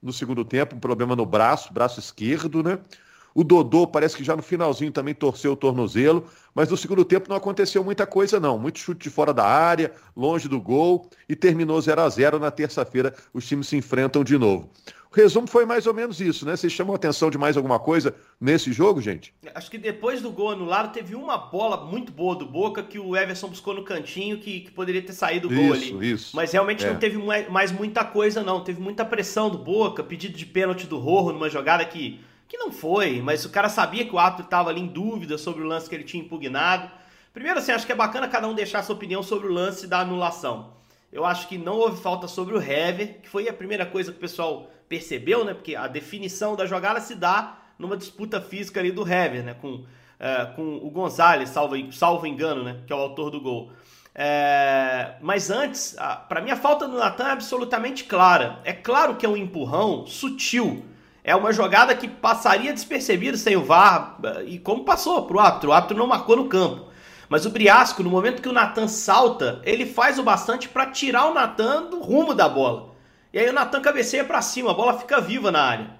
no 0.00 0.12
segundo 0.12 0.44
tempo, 0.44 0.76
um 0.76 0.80
problema 0.80 1.16
no 1.16 1.26
braço, 1.26 1.72
braço 1.72 1.98
esquerdo, 1.98 2.62
né? 2.62 2.78
O 3.34 3.42
Dodô 3.42 3.86
parece 3.88 4.16
que 4.16 4.22
já 4.22 4.36
no 4.36 4.42
finalzinho 4.42 4.92
também 4.92 5.14
torceu 5.14 5.52
o 5.52 5.56
tornozelo, 5.56 6.28
mas 6.54 6.68
no 6.68 6.76
segundo 6.76 7.04
tempo 7.04 7.28
não 7.28 7.36
aconteceu 7.36 7.82
muita 7.82 8.06
coisa 8.06 8.38
não. 8.38 8.58
Muito 8.58 8.78
chute 8.78 9.04
de 9.04 9.10
fora 9.10 9.34
da 9.34 9.44
área, 9.44 9.92
longe 10.16 10.48
do 10.48 10.60
gol 10.60 11.08
e 11.28 11.34
terminou 11.34 11.80
0 11.80 12.00
a 12.00 12.08
0 12.08 12.38
na 12.38 12.50
terça-feira. 12.50 13.14
Os 13.34 13.46
times 13.46 13.68
se 13.68 13.76
enfrentam 13.76 14.22
de 14.22 14.38
novo. 14.38 14.70
O 15.12 15.16
resumo 15.16 15.48
foi 15.48 15.66
mais 15.66 15.88
ou 15.88 15.92
menos 15.92 16.20
isso, 16.20 16.46
né? 16.46 16.54
Vocês 16.54 16.72
chamam 16.72 16.92
a 16.92 16.96
atenção 16.96 17.30
de 17.30 17.36
mais 17.36 17.56
alguma 17.56 17.80
coisa 17.80 18.14
nesse 18.40 18.72
jogo, 18.72 19.00
gente? 19.00 19.34
Acho 19.56 19.68
que 19.68 19.76
depois 19.76 20.22
do 20.22 20.30
gol 20.30 20.50
anulado, 20.50 20.92
teve 20.92 21.16
uma 21.16 21.36
bola 21.36 21.84
muito 21.84 22.12
boa 22.12 22.36
do 22.36 22.46
Boca 22.46 22.80
que 22.80 22.96
o 22.96 23.16
Everson 23.16 23.48
buscou 23.48 23.74
no 23.74 23.82
cantinho 23.82 24.38
que, 24.38 24.60
que 24.60 24.70
poderia 24.70 25.02
ter 25.02 25.12
saído 25.12 25.48
o 25.48 25.50
gol 25.52 25.74
isso, 25.74 25.96
ali. 25.96 26.12
Isso. 26.12 26.36
Mas 26.36 26.52
realmente 26.52 26.86
é. 26.86 26.92
não 26.92 26.96
teve 26.96 27.18
mais 27.50 27.72
muita 27.72 28.04
coisa, 28.04 28.40
não. 28.40 28.62
Teve 28.62 28.80
muita 28.80 29.04
pressão 29.04 29.50
do 29.50 29.58
Boca, 29.58 30.04
pedido 30.04 30.38
de 30.38 30.46
pênalti 30.46 30.86
do 30.86 30.96
Rojo 30.96 31.32
numa 31.32 31.50
jogada 31.50 31.84
que, 31.84 32.20
que 32.46 32.56
não 32.56 32.70
foi, 32.70 33.20
mas 33.20 33.44
o 33.44 33.50
cara 33.50 33.68
sabia 33.68 34.04
que 34.04 34.14
o 34.14 34.18
árbitro 34.18 34.44
estava 34.44 34.70
ali 34.70 34.80
em 34.80 34.86
dúvida 34.86 35.36
sobre 35.36 35.64
o 35.64 35.66
lance 35.66 35.88
que 35.88 35.94
ele 35.96 36.04
tinha 36.04 36.22
impugnado. 36.22 36.88
Primeiro, 37.34 37.58
assim, 37.58 37.72
acho 37.72 37.84
que 37.84 37.92
é 37.92 37.96
bacana 37.96 38.28
cada 38.28 38.46
um 38.46 38.54
deixar 38.54 38.84
sua 38.84 38.94
opinião 38.94 39.24
sobre 39.24 39.48
o 39.48 39.52
lance 39.52 39.88
da 39.88 39.98
anulação. 39.98 40.78
Eu 41.12 41.24
acho 41.24 41.48
que 41.48 41.58
não 41.58 41.74
houve 41.74 42.00
falta 42.00 42.28
sobre 42.28 42.56
o 42.56 42.62
Hever, 42.62 43.20
que 43.20 43.28
foi 43.28 43.48
a 43.48 43.52
primeira 43.52 43.84
coisa 43.84 44.12
que 44.12 44.18
o 44.18 44.20
pessoal 44.20 44.70
percebeu, 44.88 45.44
né? 45.44 45.54
Porque 45.54 45.74
a 45.74 45.88
definição 45.88 46.54
da 46.54 46.66
jogada 46.66 47.00
se 47.00 47.14
dá 47.14 47.58
numa 47.78 47.96
disputa 47.96 48.40
física 48.40 48.78
ali 48.78 48.92
do 48.92 49.02
Hever, 49.02 49.42
né? 49.42 49.54
Com, 49.54 49.84
é, 50.18 50.44
com 50.54 50.76
o 50.76 50.90
Gonzalez, 50.90 51.48
salvo, 51.48 51.92
salvo 51.92 52.26
engano, 52.26 52.62
né? 52.62 52.80
Que 52.86 52.92
é 52.92 52.96
o 52.96 53.00
autor 53.00 53.30
do 53.30 53.40
gol. 53.40 53.72
É, 54.14 55.14
mas 55.20 55.50
antes, 55.50 55.96
para 56.28 56.40
mim 56.40 56.50
a 56.50 56.56
falta 56.56 56.86
do 56.86 56.96
Natan 56.96 57.28
é 57.28 57.32
absolutamente 57.32 58.04
clara. 58.04 58.60
É 58.64 58.72
claro 58.72 59.16
que 59.16 59.26
é 59.26 59.28
um 59.28 59.36
empurrão 59.36 60.06
sutil. 60.06 60.84
É 61.22 61.34
uma 61.34 61.52
jogada 61.52 61.94
que 61.94 62.08
passaria 62.08 62.72
despercebida 62.72 63.36
sem 63.36 63.56
o 63.56 63.64
VAR, 63.64 64.18
e 64.46 64.58
como 64.58 64.84
passou 64.84 65.26
para 65.26 65.36
o 65.36 65.40
árbitro. 65.40 65.70
O 65.70 65.72
árbitro 65.72 65.96
não 65.96 66.06
marcou 66.06 66.36
no 66.36 66.48
campo. 66.48 66.89
Mas 67.30 67.46
o 67.46 67.50
Briasco, 67.50 68.02
no 68.02 68.10
momento 68.10 68.42
que 68.42 68.48
o 68.48 68.52
Natan 68.52 68.88
salta, 68.88 69.62
ele 69.62 69.86
faz 69.86 70.18
o 70.18 70.22
bastante 70.24 70.68
para 70.68 70.90
tirar 70.90 71.30
o 71.30 71.34
Natan 71.34 71.84
do 71.84 72.00
rumo 72.00 72.34
da 72.34 72.48
bola. 72.48 72.90
E 73.32 73.38
aí 73.38 73.48
o 73.48 73.52
Natan 73.52 73.80
cabeceia 73.80 74.24
para 74.24 74.42
cima, 74.42 74.72
a 74.72 74.74
bola 74.74 74.98
fica 74.98 75.20
viva 75.20 75.52
na 75.52 75.62
área. 75.62 75.90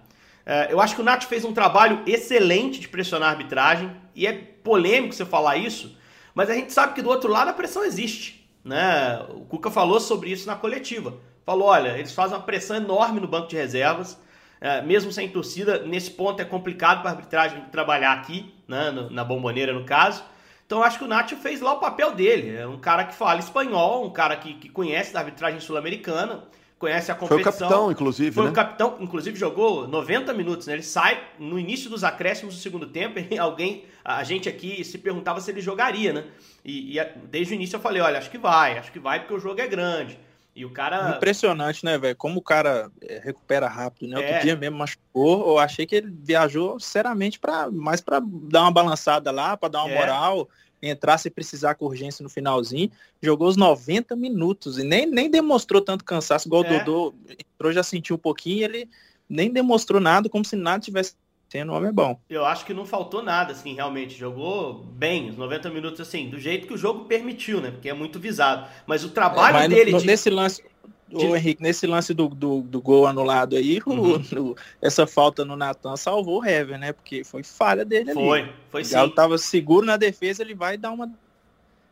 É, 0.45 0.73
eu 0.73 0.81
acho 0.81 0.97
que 0.97 1.01
o 1.01 1.05
Nath 1.05 1.23
fez 1.23 1.45
um 1.45 1.53
trabalho 1.53 2.03
excelente 2.05 2.81
de 2.81 2.89
pressionar 2.89 3.29
a 3.29 3.33
arbitragem, 3.33 3.93
e 4.13 4.27
é 4.27 4.33
polêmico 4.33 5.15
você 5.15 5.25
falar 5.25 5.57
isso, 5.57 5.97
mas 6.35 6.51
a 6.51 6.55
gente 6.55 6.73
sabe 6.73 6.95
que 6.95 7.03
do 7.03 7.09
outro 7.09 7.31
lado 7.31 7.49
a 7.49 7.53
pressão 7.53 7.85
existe. 7.85 8.45
Né? 8.65 9.25
O 9.29 9.43
Cuca 9.43 9.71
falou 9.71 10.01
sobre 10.01 10.31
isso 10.33 10.49
na 10.49 10.57
coletiva. 10.57 11.15
Falou: 11.47 11.69
olha, 11.69 11.97
eles 11.97 12.13
fazem 12.13 12.37
uma 12.37 12.43
pressão 12.43 12.77
enorme 12.77 13.21
no 13.21 13.29
banco 13.29 13.47
de 13.47 13.55
reservas. 13.55 14.19
é, 14.61 14.83
mesmo 14.83 15.13
sem 15.13 15.29
torcida, 15.29 15.85
nesse 15.85 16.11
ponto 16.11 16.43
é 16.43 16.45
complicado 16.45 17.01
para 17.03 17.11
a 17.11 17.15
arbitragem 17.15 17.65
trabalhar 17.71 18.13
aqui, 18.13 18.53
né, 18.67 18.91
na 19.11 19.23
bomboneira 19.23 19.73
no 19.73 19.85
caso. 19.85 20.23
Então 20.71 20.85
acho 20.85 20.99
que 20.99 21.05
o 21.05 21.09
Nacho 21.09 21.35
fez 21.35 21.61
lá 21.61 21.73
o 21.73 21.81
papel 21.81 22.13
dele. 22.13 22.57
É 22.57 22.65
um 22.65 22.79
cara 22.79 23.03
que 23.03 23.13
fala 23.13 23.41
espanhol, 23.41 24.07
um 24.07 24.11
cara 24.13 24.37
que, 24.37 24.55
que 24.55 24.69
conhece 24.69 25.13
da 25.13 25.19
arbitragem 25.19 25.59
sul-americana, 25.59 26.45
conhece 26.79 27.11
a 27.11 27.15
competição. 27.17 27.43
Foi 27.43 27.51
o 27.51 27.59
capitão, 27.59 27.91
inclusive. 27.91 28.31
Foi 28.31 28.45
né? 28.45 28.51
o 28.51 28.53
capitão, 28.53 28.97
inclusive 29.01 29.37
jogou 29.37 29.89
90 29.89 30.33
minutos. 30.33 30.69
Né? 30.69 30.75
Ele 30.75 30.85
sai 30.85 31.21
no 31.41 31.59
início 31.59 31.91
dos 31.91 32.05
acréscimos 32.05 32.55
do 32.55 32.61
segundo 32.61 32.87
tempo. 32.87 33.19
E 33.19 33.35
alguém, 33.37 33.85
a 34.05 34.23
gente 34.23 34.49
aqui 34.49 34.85
se 34.85 34.97
perguntava 34.99 35.41
se 35.41 35.51
ele 35.51 35.61
jogaria, 35.61 36.13
né? 36.13 36.27
E, 36.65 36.97
e 36.97 37.05
desde 37.25 37.53
o 37.53 37.57
início 37.57 37.75
eu 37.75 37.81
falei: 37.81 38.01
olha, 38.01 38.19
acho 38.19 38.31
que 38.31 38.39
vai, 38.39 38.79
acho 38.79 38.93
que 38.93 39.01
vai 39.01 39.19
porque 39.19 39.35
o 39.35 39.41
jogo 39.41 39.61
é 39.61 39.67
grande. 39.67 40.21
E 40.61 40.65
o 40.67 40.71
cara. 40.71 41.17
Impressionante, 41.17 41.83
né, 41.83 41.97
velho? 41.97 42.15
Como 42.15 42.39
o 42.39 42.43
cara 42.43 42.91
é, 43.01 43.19
recupera 43.19 43.67
rápido, 43.67 44.07
né? 44.07 44.19
Outro 44.19 44.35
é. 44.35 44.41
dia 44.41 44.55
mesmo 44.55 44.77
machucou. 44.77 45.49
Eu 45.49 45.59
achei 45.59 45.87
que 45.87 45.97
ele 45.97 46.15
viajou 46.23 46.79
seriamente 46.79 47.39
para 47.39 47.71
mais 47.71 48.03
para 48.03 48.21
dar 48.23 48.61
uma 48.61 48.71
balançada 48.71 49.31
lá, 49.31 49.57
para 49.57 49.71
dar 49.71 49.85
uma 49.85 49.91
é. 49.91 49.99
moral, 49.99 50.51
entrar 50.83 51.17
se 51.17 51.31
precisar 51.31 51.77
com 51.77 51.87
urgência 51.87 52.23
no 52.23 52.29
finalzinho. 52.29 52.91
Jogou 53.23 53.49
os 53.49 53.57
90 53.57 54.15
minutos 54.15 54.77
e 54.77 54.85
nem, 54.85 55.07
nem 55.07 55.31
demonstrou 55.31 55.81
tanto 55.81 56.05
cansaço, 56.05 56.47
igual 56.47 56.63
é. 56.65 56.67
o 56.67 56.79
Dodô 56.79 57.15
entrou, 57.27 57.73
já 57.73 57.83
sentiu 57.83 58.17
um 58.17 58.19
pouquinho, 58.19 58.65
ele 58.65 58.87
nem 59.27 59.51
demonstrou 59.51 59.99
nada, 59.99 60.29
como 60.29 60.45
se 60.45 60.57
nada 60.57 60.85
tivesse 60.85 61.15
o 61.59 61.73
homem 61.75 61.89
é 61.89 61.93
bom. 61.93 62.19
Eu 62.29 62.45
acho 62.45 62.65
que 62.65 62.73
não 62.73 62.87
faltou 62.87 63.23
nada, 63.23 63.53
assim, 63.53 63.75
realmente. 63.75 64.15
Jogou 64.15 64.75
bem, 64.75 65.31
os 65.31 65.37
90 65.37 65.71
minutos, 65.71 66.01
assim, 66.01 66.29
do 66.29 66.39
jeito 66.39 66.67
que 66.67 66.75
o 66.75 66.79
jogo 66.79 67.07
permitiu, 67.07 67.61
né? 67.61 67.71
Porque 67.71 67.89
é 67.89 67.95
muito 67.95 68.21
visado. 68.21 68.69
Mas 68.87 69.05
o 69.05 69.11
trabalho 69.11 69.57
é, 69.57 69.61
mas 69.61 69.69
dele. 69.69 69.93
No, 69.93 69.99
de... 69.99 70.07
Nesse 70.07 70.31
lance. 70.31 70.63
De... 71.09 71.27
Ô, 71.27 71.35
Henrique, 71.35 71.61
nesse 71.61 71.89
lance 71.89 72.15
do, 72.15 72.29
do, 72.29 72.61
do 72.61 72.81
gol 72.81 73.07
anulado 73.07 73.57
aí, 73.57 73.81
uhum. 73.85 74.23
o, 74.39 74.51
o, 74.51 74.57
essa 74.81 75.09
falta 75.09 75.45
no 75.45 75.57
Natan 75.57 75.97
salvou 75.97 76.41
o 76.41 76.45
Hever, 76.45 76.79
né? 76.79 76.93
Porque 76.93 77.25
foi 77.25 77.43
falha 77.43 77.85
dele 77.85 78.13
foi, 78.13 78.43
ali. 78.43 78.49
Foi, 78.49 78.55
foi 78.71 78.85
sim. 78.85 78.97
Ele 78.97 79.11
tava 79.11 79.37
seguro 79.37 79.85
na 79.85 79.97
defesa, 79.97 80.43
ele 80.43 80.55
vai 80.55 80.79
dar 80.79 80.93
uma 80.93 81.11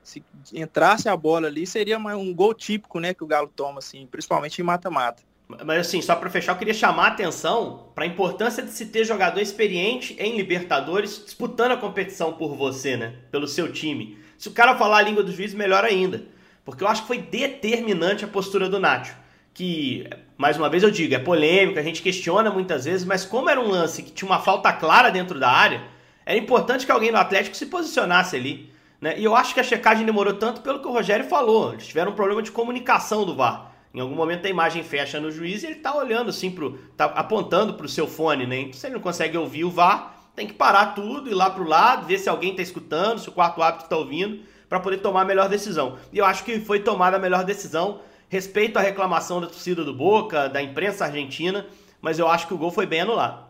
se 0.09 0.25
entrasse 0.55 1.07
a 1.07 1.15
bola 1.15 1.49
ali, 1.49 1.67
seria 1.67 1.99
um 1.99 2.33
gol 2.33 2.55
típico, 2.55 2.99
né, 2.99 3.12
que 3.12 3.23
o 3.23 3.27
Galo 3.27 3.53
toma, 3.55 3.81
assim, 3.81 4.07
principalmente 4.07 4.59
em 4.59 4.65
mata-mata. 4.65 5.23
Mas 5.64 5.87
assim, 5.87 6.02
só 6.02 6.14
para 6.14 6.28
fechar, 6.28 6.52
eu 6.52 6.59
queria 6.59 6.75
chamar 6.75 7.05
a 7.05 7.09
atenção 7.09 7.90
para 7.95 8.05
a 8.05 8.07
importância 8.07 8.62
de 8.62 8.71
se 8.71 8.87
ter 8.87 9.05
jogador 9.05 9.40
experiente 9.40 10.14
em 10.19 10.37
Libertadores 10.37 11.23
disputando 11.25 11.73
a 11.73 11.76
competição 11.76 12.35
por 12.35 12.55
você, 12.55 12.99
né? 12.99 13.14
Pelo 13.31 13.49
seu 13.49 13.73
time. 13.73 14.19
Se 14.37 14.49
o 14.49 14.52
cara 14.52 14.76
falar 14.76 14.99
a 14.99 15.02
língua 15.02 15.23
do 15.23 15.33
juiz, 15.33 15.55
melhor 15.55 15.85
ainda. 15.85 16.23
Porque 16.67 16.85
eu 16.85 16.88
acho 16.88 17.02
que 17.02 17.09
foi 17.09 17.19
determinante 17.19 18.26
a 18.26 18.28
postura 18.28 18.69
do 18.69 18.78
Nacho. 18.78 19.17
Que, 19.55 20.07
mais 20.37 20.59
uma 20.59 20.69
vez 20.69 20.83
eu 20.83 20.90
digo, 20.90 21.14
é 21.14 21.19
polêmico, 21.19 21.78
a 21.78 21.83
gente 21.83 22.02
questiona 22.02 22.50
muitas 22.50 22.85
vezes, 22.85 23.07
mas 23.07 23.25
como 23.25 23.49
era 23.49 23.59
um 23.59 23.69
lance 23.69 24.02
que 24.02 24.12
tinha 24.12 24.31
uma 24.31 24.38
falta 24.38 24.71
clara 24.73 25.11
dentro 25.11 25.40
da 25.40 25.50
área, 25.50 25.83
era 26.26 26.38
importante 26.38 26.85
que 26.85 26.93
alguém 26.93 27.11
do 27.11 27.17
Atlético 27.17 27.57
se 27.57 27.67
posicionasse 27.67 28.37
ali. 28.37 28.71
Né? 29.00 29.19
E 29.19 29.25
eu 29.25 29.35
acho 29.35 29.55
que 29.55 29.61
a 29.61 29.64
checagem 29.64 30.05
demorou 30.05 30.35
tanto 30.35 30.61
pelo 30.61 30.81
que 30.81 30.87
o 30.87 30.93
Rogério 30.93 31.25
falou. 31.25 31.73
Eles 31.73 31.87
tiveram 31.87 32.12
um 32.12 32.14
problema 32.14 32.43
de 32.43 32.52
comunicação 32.52 33.25
do 33.25 33.35
VAR. 33.35 33.67
Em 33.92 34.00
algum 34.00 34.14
momento 34.14 34.47
a 34.47 34.50
imagem 34.50 34.83
fecha 34.83 35.18
no 35.18 35.30
juiz 35.30 35.62
e 35.62 35.66
ele 35.66 35.76
tá 35.76 35.95
olhando 35.97 36.30
assim 36.30 36.50
pro. 36.50 36.78
tá 36.97 37.07
apontando 37.07 37.75
pro 37.75 37.88
seu 37.88 38.07
fone, 38.07 38.47
né? 38.47 38.61
Então, 38.61 38.75
se 38.75 38.87
ele 38.87 38.95
não 38.95 39.00
consegue 39.00 39.37
ouvir 39.37 39.64
o 39.64 39.71
VAR, 39.71 40.30
tem 40.37 40.47
que 40.47 40.52
parar 40.52 40.95
tudo, 40.95 41.28
ir 41.28 41.35
lá 41.35 41.50
pro 41.50 41.66
lado, 41.66 42.07
ver 42.07 42.18
se 42.18 42.28
alguém 42.28 42.54
tá 42.54 42.62
escutando, 42.62 43.18
se 43.18 43.28
o 43.28 43.33
quarto 43.33 43.62
árbitro 43.62 43.88
tá 43.88 43.97
ouvindo, 43.97 44.40
para 44.68 44.78
poder 44.78 44.99
tomar 44.99 45.23
a 45.23 45.25
melhor 45.25 45.49
decisão. 45.49 45.97
E 46.12 46.18
eu 46.18 46.25
acho 46.25 46.45
que 46.45 46.61
foi 46.61 46.80
tomada 46.80 47.16
a 47.16 47.21
melhor 47.21 47.45
decisão. 47.45 48.00
Respeito 48.28 48.78
à 48.78 48.83
reclamação 48.83 49.40
da 49.40 49.47
torcida 49.47 49.83
do 49.83 49.95
Boca, 49.95 50.49
da 50.49 50.62
imprensa 50.62 51.07
argentina, 51.07 51.66
mas 52.00 52.18
eu 52.18 52.28
acho 52.28 52.47
que 52.47 52.54
o 52.54 52.59
gol 52.59 52.71
foi 52.71 52.87
bem 52.87 53.00
anulado. 53.00 53.47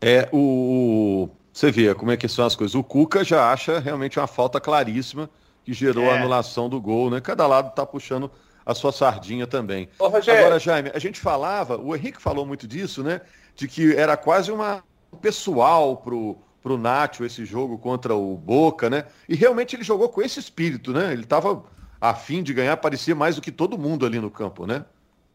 É, 0.00 0.28
o. 0.32 1.28
Você 1.52 1.70
vê 1.70 1.94
como 1.94 2.10
é 2.10 2.16
que 2.16 2.28
são 2.28 2.44
as 2.44 2.54
coisas. 2.54 2.74
O 2.74 2.84
Cuca 2.84 3.24
já 3.24 3.52
acha 3.52 3.78
realmente 3.78 4.18
uma 4.18 4.26
falta 4.26 4.60
claríssima 4.60 5.30
que 5.64 5.72
gerou 5.72 6.04
é. 6.04 6.10
a 6.10 6.14
anulação 6.16 6.68
do 6.68 6.80
gol, 6.80 7.10
né? 7.10 7.20
Cada 7.20 7.46
lado 7.46 7.74
tá 7.74 7.84
puxando 7.84 8.30
a 8.68 8.74
sua 8.74 8.92
sardinha 8.92 9.46
também. 9.46 9.88
Ô, 9.98 10.04
Agora, 10.04 10.58
Jaime, 10.58 10.90
a 10.94 10.98
gente 10.98 11.18
falava, 11.18 11.78
o 11.78 11.96
Henrique 11.96 12.20
falou 12.20 12.44
muito 12.44 12.68
disso, 12.68 13.02
né? 13.02 13.22
De 13.56 13.66
que 13.66 13.96
era 13.96 14.14
quase 14.14 14.52
uma 14.52 14.84
pessoal 15.22 15.96
pro, 15.96 16.36
pro 16.62 16.76
Nacho 16.76 17.24
esse 17.24 17.46
jogo 17.46 17.78
contra 17.78 18.14
o 18.14 18.36
Boca, 18.36 18.90
né? 18.90 19.06
E 19.26 19.34
realmente 19.34 19.74
ele 19.74 19.82
jogou 19.82 20.10
com 20.10 20.20
esse 20.20 20.38
espírito, 20.38 20.92
né? 20.92 21.14
Ele 21.14 21.22
estava 21.22 21.64
afim 21.98 22.42
de 22.42 22.52
ganhar, 22.52 22.76
parecia 22.76 23.14
mais 23.14 23.36
do 23.36 23.40
que 23.40 23.50
todo 23.50 23.78
mundo 23.78 24.04
ali 24.04 24.20
no 24.20 24.30
campo, 24.30 24.66
né? 24.66 24.84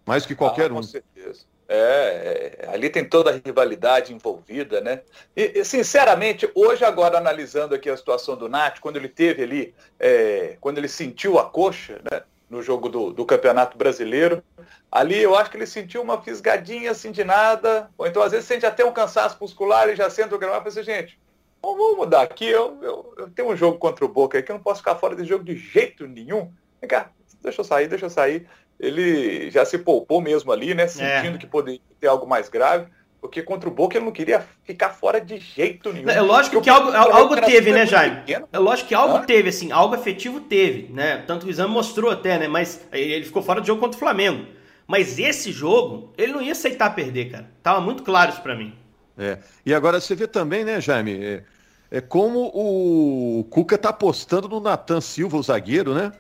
Mais 0.06 0.24
do 0.24 0.28
que 0.28 0.36
qualquer 0.36 0.70
ah, 0.70 0.74
um. 0.74 0.76
Com 0.76 0.84
certeza. 0.84 1.46
É, 1.68 2.60
é, 2.62 2.70
ali 2.72 2.88
tem 2.88 3.04
toda 3.04 3.32
a 3.32 3.42
rivalidade 3.44 4.14
envolvida, 4.14 4.80
né? 4.80 5.02
E, 5.36 5.54
e, 5.56 5.66
sinceramente, 5.66 6.48
hoje 6.54 6.86
agora 6.86 7.18
analisando 7.18 7.74
aqui 7.74 7.90
a 7.90 7.98
situação 7.98 8.36
do 8.36 8.48
Nath, 8.48 8.80
quando 8.80 8.98
ele 8.98 9.10
teve 9.10 9.42
ali, 9.42 9.74
é, 10.00 10.56
quando 10.62 10.78
ele 10.78 10.88
sentiu 10.88 11.40
a 11.40 11.50
coxa, 11.50 12.00
né? 12.12 12.22
No 12.54 12.62
jogo 12.62 12.88
do, 12.88 13.12
do, 13.12 13.26
Campeonato 13.26 13.78
Brasileiro. 13.78 14.44
Ali 14.92 15.20
eu 15.20 15.36
acho 15.36 15.50
que 15.50 15.58
ele 15.58 15.66
sentiu 15.66 16.04
uma 16.04 16.22
fisgadinha 16.22 16.92
assim 16.92 17.12
de 17.12 17.24
nada, 17.24 17.90
ou 17.98 18.06
então 18.06 18.22
às 18.22 18.32
vezes 18.32 18.46
sente 18.46 18.66
até 18.66 18.86
um 18.86 18.94
cansaço 18.94 19.38
muscular 19.42 19.90
e 19.90 19.96
já 19.96 20.08
senta 20.10 20.36
o 20.36 20.40
gramado 20.40 20.62
e 20.62 20.66
pensa, 20.66 20.84
gente, 20.84 21.20
vamos 21.62 21.98
mudar 21.98 22.22
aqui, 22.22 22.46
eu, 22.46 22.78
eu, 22.82 23.14
eu, 23.18 23.30
tenho 23.32 23.50
um 23.50 23.56
jogo 23.56 23.80
contra 23.80 24.06
o 24.06 24.08
Boca 24.08 24.38
aí 24.38 24.44
que 24.44 24.52
eu 24.52 24.56
não 24.56 24.62
posso 24.62 24.82
ficar 24.82 24.96
fora 24.96 25.16
desse 25.16 25.30
jogo 25.30 25.44
de 25.44 25.56
jeito 25.56 26.08
nenhum. 26.08 26.52
Vem 26.80 26.88
cá, 26.88 27.10
deixa 27.42 27.62
eu 27.62 27.66
sair, 27.66 27.88
deixa 27.88 28.06
eu 28.06 28.10
sair. 28.10 28.48
Ele 28.80 29.50
já 29.50 29.66
se 29.66 29.80
poupou 29.80 30.22
mesmo 30.22 30.52
ali, 30.52 30.76
né, 30.76 30.88
sentindo 30.88 31.36
é. 31.36 31.40
que 31.40 31.48
poderia 31.48 31.82
ter 32.00 32.08
algo 32.08 32.28
mais 32.28 32.50
grave. 32.50 32.88
Porque 33.24 33.42
contra 33.42 33.70
o 33.70 33.72
Boca 33.72 33.96
ele 33.96 34.04
não 34.04 34.12
queria 34.12 34.46
ficar 34.66 34.90
fora 34.90 35.22
de 35.22 35.40
jeito 35.40 35.94
nenhum. 35.94 36.10
É 36.10 36.20
lógico 36.20 36.62
que 36.62 36.70
algo, 36.70 36.92
algo 36.92 37.40
teve, 37.40 37.72
né, 37.72 37.86
Jaime? 37.86 38.22
É 38.52 38.60
lógico 38.60 38.90
que 38.90 38.94
algo 38.94 39.26
teve, 39.26 39.48
assim, 39.48 39.72
algo 39.72 39.96
efetivo 39.96 40.42
teve, 40.42 40.92
né? 40.92 41.24
Tanto 41.26 41.46
o 41.46 41.50
exame 41.50 41.74
mostrou 41.74 42.12
até, 42.12 42.38
né? 42.38 42.50
Mas 42.50 42.86
ele 42.92 43.24
ficou 43.24 43.42
fora 43.42 43.62
do 43.62 43.66
jogo 43.66 43.80
contra 43.80 43.96
o 43.96 44.00
Flamengo. 44.00 44.46
Mas 44.86 45.18
esse 45.20 45.54
jogo, 45.54 46.12
ele 46.18 46.34
não 46.34 46.42
ia 46.42 46.52
aceitar 46.52 46.94
perder, 46.94 47.32
cara. 47.32 47.50
Tava 47.64 47.80
muito 47.80 48.04
claro 48.04 48.30
isso 48.30 48.42
para 48.42 48.58
mim. 48.58 48.74
É. 49.18 49.38
E 49.66 49.74
agora 49.74 50.02
você 50.02 50.14
vê 50.16 50.28
também, 50.28 50.66
né, 50.66 50.82
Jaime? 50.82 51.18
É, 51.24 51.44
é 51.90 52.02
como 52.02 52.52
o 52.54 53.46
Cuca 53.50 53.78
tá 53.78 53.88
apostando 53.88 54.50
no 54.50 54.60
Natan 54.60 55.00
Silva, 55.00 55.38
o 55.38 55.44
zagueiro, 55.44 55.94
né? 55.94 56.12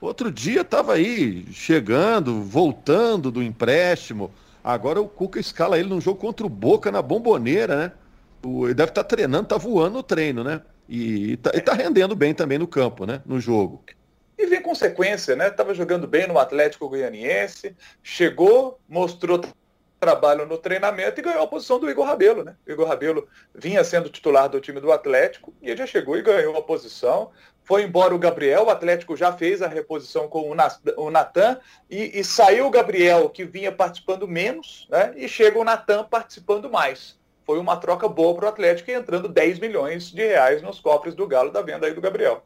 Outro 0.00 0.30
dia 0.30 0.62
tava 0.62 0.94
aí 0.94 1.44
chegando, 1.50 2.40
voltando 2.40 3.32
do 3.32 3.42
empréstimo 3.42 4.30
Agora 4.62 5.00
o 5.00 5.08
Cuca 5.08 5.40
escala 5.40 5.78
ele 5.78 5.88
num 5.88 6.00
jogo 6.00 6.20
contra 6.20 6.46
o 6.46 6.50
Boca 6.50 6.90
na 6.90 7.02
bomboneira, 7.02 7.76
né? 7.76 7.92
Ele 8.44 8.74
deve 8.74 8.90
estar 8.90 9.02
tá 9.02 9.04
treinando, 9.04 9.48
tá 9.48 9.56
voando 9.56 9.96
no 9.96 10.02
treino, 10.02 10.42
né? 10.42 10.60
E, 10.88 11.34
está 11.34 11.50
tá 11.60 11.72
rendendo 11.74 12.14
bem 12.14 12.34
também 12.34 12.58
no 12.58 12.66
campo, 12.66 13.06
né? 13.06 13.22
No 13.24 13.40
jogo. 13.40 13.84
E 14.38 14.46
vem 14.46 14.60
consequência, 14.60 15.36
né? 15.36 15.50
Tava 15.50 15.74
jogando 15.74 16.06
bem 16.06 16.26
no 16.26 16.38
Atlético 16.38 16.88
Goianiense, 16.88 17.76
chegou, 18.02 18.80
mostrou 18.88 19.40
trabalho 20.02 20.44
no 20.44 20.58
treinamento 20.58 21.20
e 21.20 21.22
ganhou 21.22 21.44
a 21.44 21.46
posição 21.46 21.78
do 21.78 21.88
Igor 21.88 22.04
Rabelo, 22.04 22.42
né? 22.42 22.56
O 22.66 22.72
Igor 22.72 22.88
Rabelo 22.88 23.28
vinha 23.54 23.84
sendo 23.84 24.10
titular 24.10 24.48
do 24.48 24.60
time 24.60 24.80
do 24.80 24.90
Atlético 24.90 25.54
e 25.62 25.70
ele 25.70 25.76
já 25.76 25.86
chegou 25.86 26.18
e 26.18 26.22
ganhou 26.22 26.56
a 26.56 26.62
posição. 26.62 27.30
Foi 27.62 27.84
embora 27.84 28.12
o 28.12 28.18
Gabriel, 28.18 28.64
o 28.64 28.70
Atlético 28.70 29.16
já 29.16 29.32
fez 29.32 29.62
a 29.62 29.68
reposição 29.68 30.26
com 30.26 30.50
o 30.50 31.10
Natan 31.10 31.60
e, 31.88 32.18
e 32.18 32.24
saiu 32.24 32.66
o 32.66 32.70
Gabriel, 32.70 33.30
que 33.30 33.44
vinha 33.44 33.70
participando 33.70 34.26
menos, 34.26 34.88
né? 34.90 35.14
E 35.14 35.28
chega 35.28 35.56
o 35.56 35.62
Natan 35.62 36.02
participando 36.02 36.68
mais. 36.68 37.16
Foi 37.46 37.60
uma 37.60 37.76
troca 37.76 38.08
boa 38.08 38.34
para 38.34 38.46
o 38.46 38.48
Atlético 38.48 38.90
e 38.90 38.94
entrando 38.94 39.28
10 39.28 39.60
milhões 39.60 40.10
de 40.10 40.26
reais 40.26 40.60
nos 40.62 40.80
cofres 40.80 41.14
do 41.14 41.28
Galo 41.28 41.52
da 41.52 41.62
venda 41.62 41.86
aí 41.86 41.94
do 41.94 42.00
Gabriel. 42.00 42.44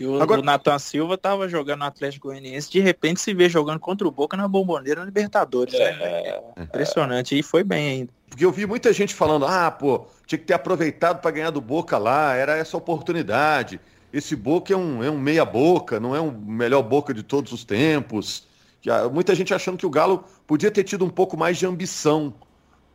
E 0.00 0.06
o, 0.06 0.22
Agora... 0.22 0.40
o 0.40 0.44
Nathan 0.44 0.78
Silva 0.78 1.14
estava 1.14 1.48
jogando 1.48 1.80
no 1.80 1.86
Atlético 1.86 2.28
Goianiense, 2.28 2.70
de 2.70 2.80
repente 2.80 3.20
se 3.20 3.34
vê 3.34 3.48
jogando 3.48 3.80
contra 3.80 4.06
o 4.06 4.10
Boca 4.10 4.36
na 4.36 4.46
Bomboneira 4.46 5.00
na 5.00 5.06
Libertadores. 5.06 5.74
Né? 5.74 5.84
É, 5.84 6.40
né? 6.56 6.64
Impressionante, 6.64 7.36
e 7.36 7.42
foi 7.42 7.64
bem 7.64 7.88
ainda. 7.88 8.12
Porque 8.28 8.44
eu 8.44 8.52
vi 8.52 8.66
muita 8.66 8.92
gente 8.92 9.14
falando, 9.14 9.44
ah, 9.46 9.70
pô, 9.70 10.06
tinha 10.26 10.38
que 10.38 10.44
ter 10.44 10.54
aproveitado 10.54 11.20
para 11.20 11.30
ganhar 11.30 11.50
do 11.50 11.60
Boca 11.60 11.98
lá, 11.98 12.34
era 12.34 12.56
essa 12.56 12.76
oportunidade. 12.76 13.80
Esse 14.12 14.36
Boca 14.36 14.72
é 14.72 14.76
um, 14.76 15.02
é 15.02 15.10
um 15.10 15.18
meia 15.18 15.44
boca, 15.44 15.98
não 15.98 16.14
é 16.14 16.20
um 16.20 16.30
melhor 16.30 16.82
Boca 16.82 17.12
de 17.12 17.22
todos 17.22 17.52
os 17.52 17.64
tempos. 17.64 18.46
Muita 19.12 19.34
gente 19.34 19.52
achando 19.52 19.76
que 19.76 19.86
o 19.86 19.90
Galo 19.90 20.24
podia 20.46 20.70
ter 20.70 20.84
tido 20.84 21.04
um 21.04 21.10
pouco 21.10 21.36
mais 21.36 21.58
de 21.58 21.66
ambição. 21.66 22.32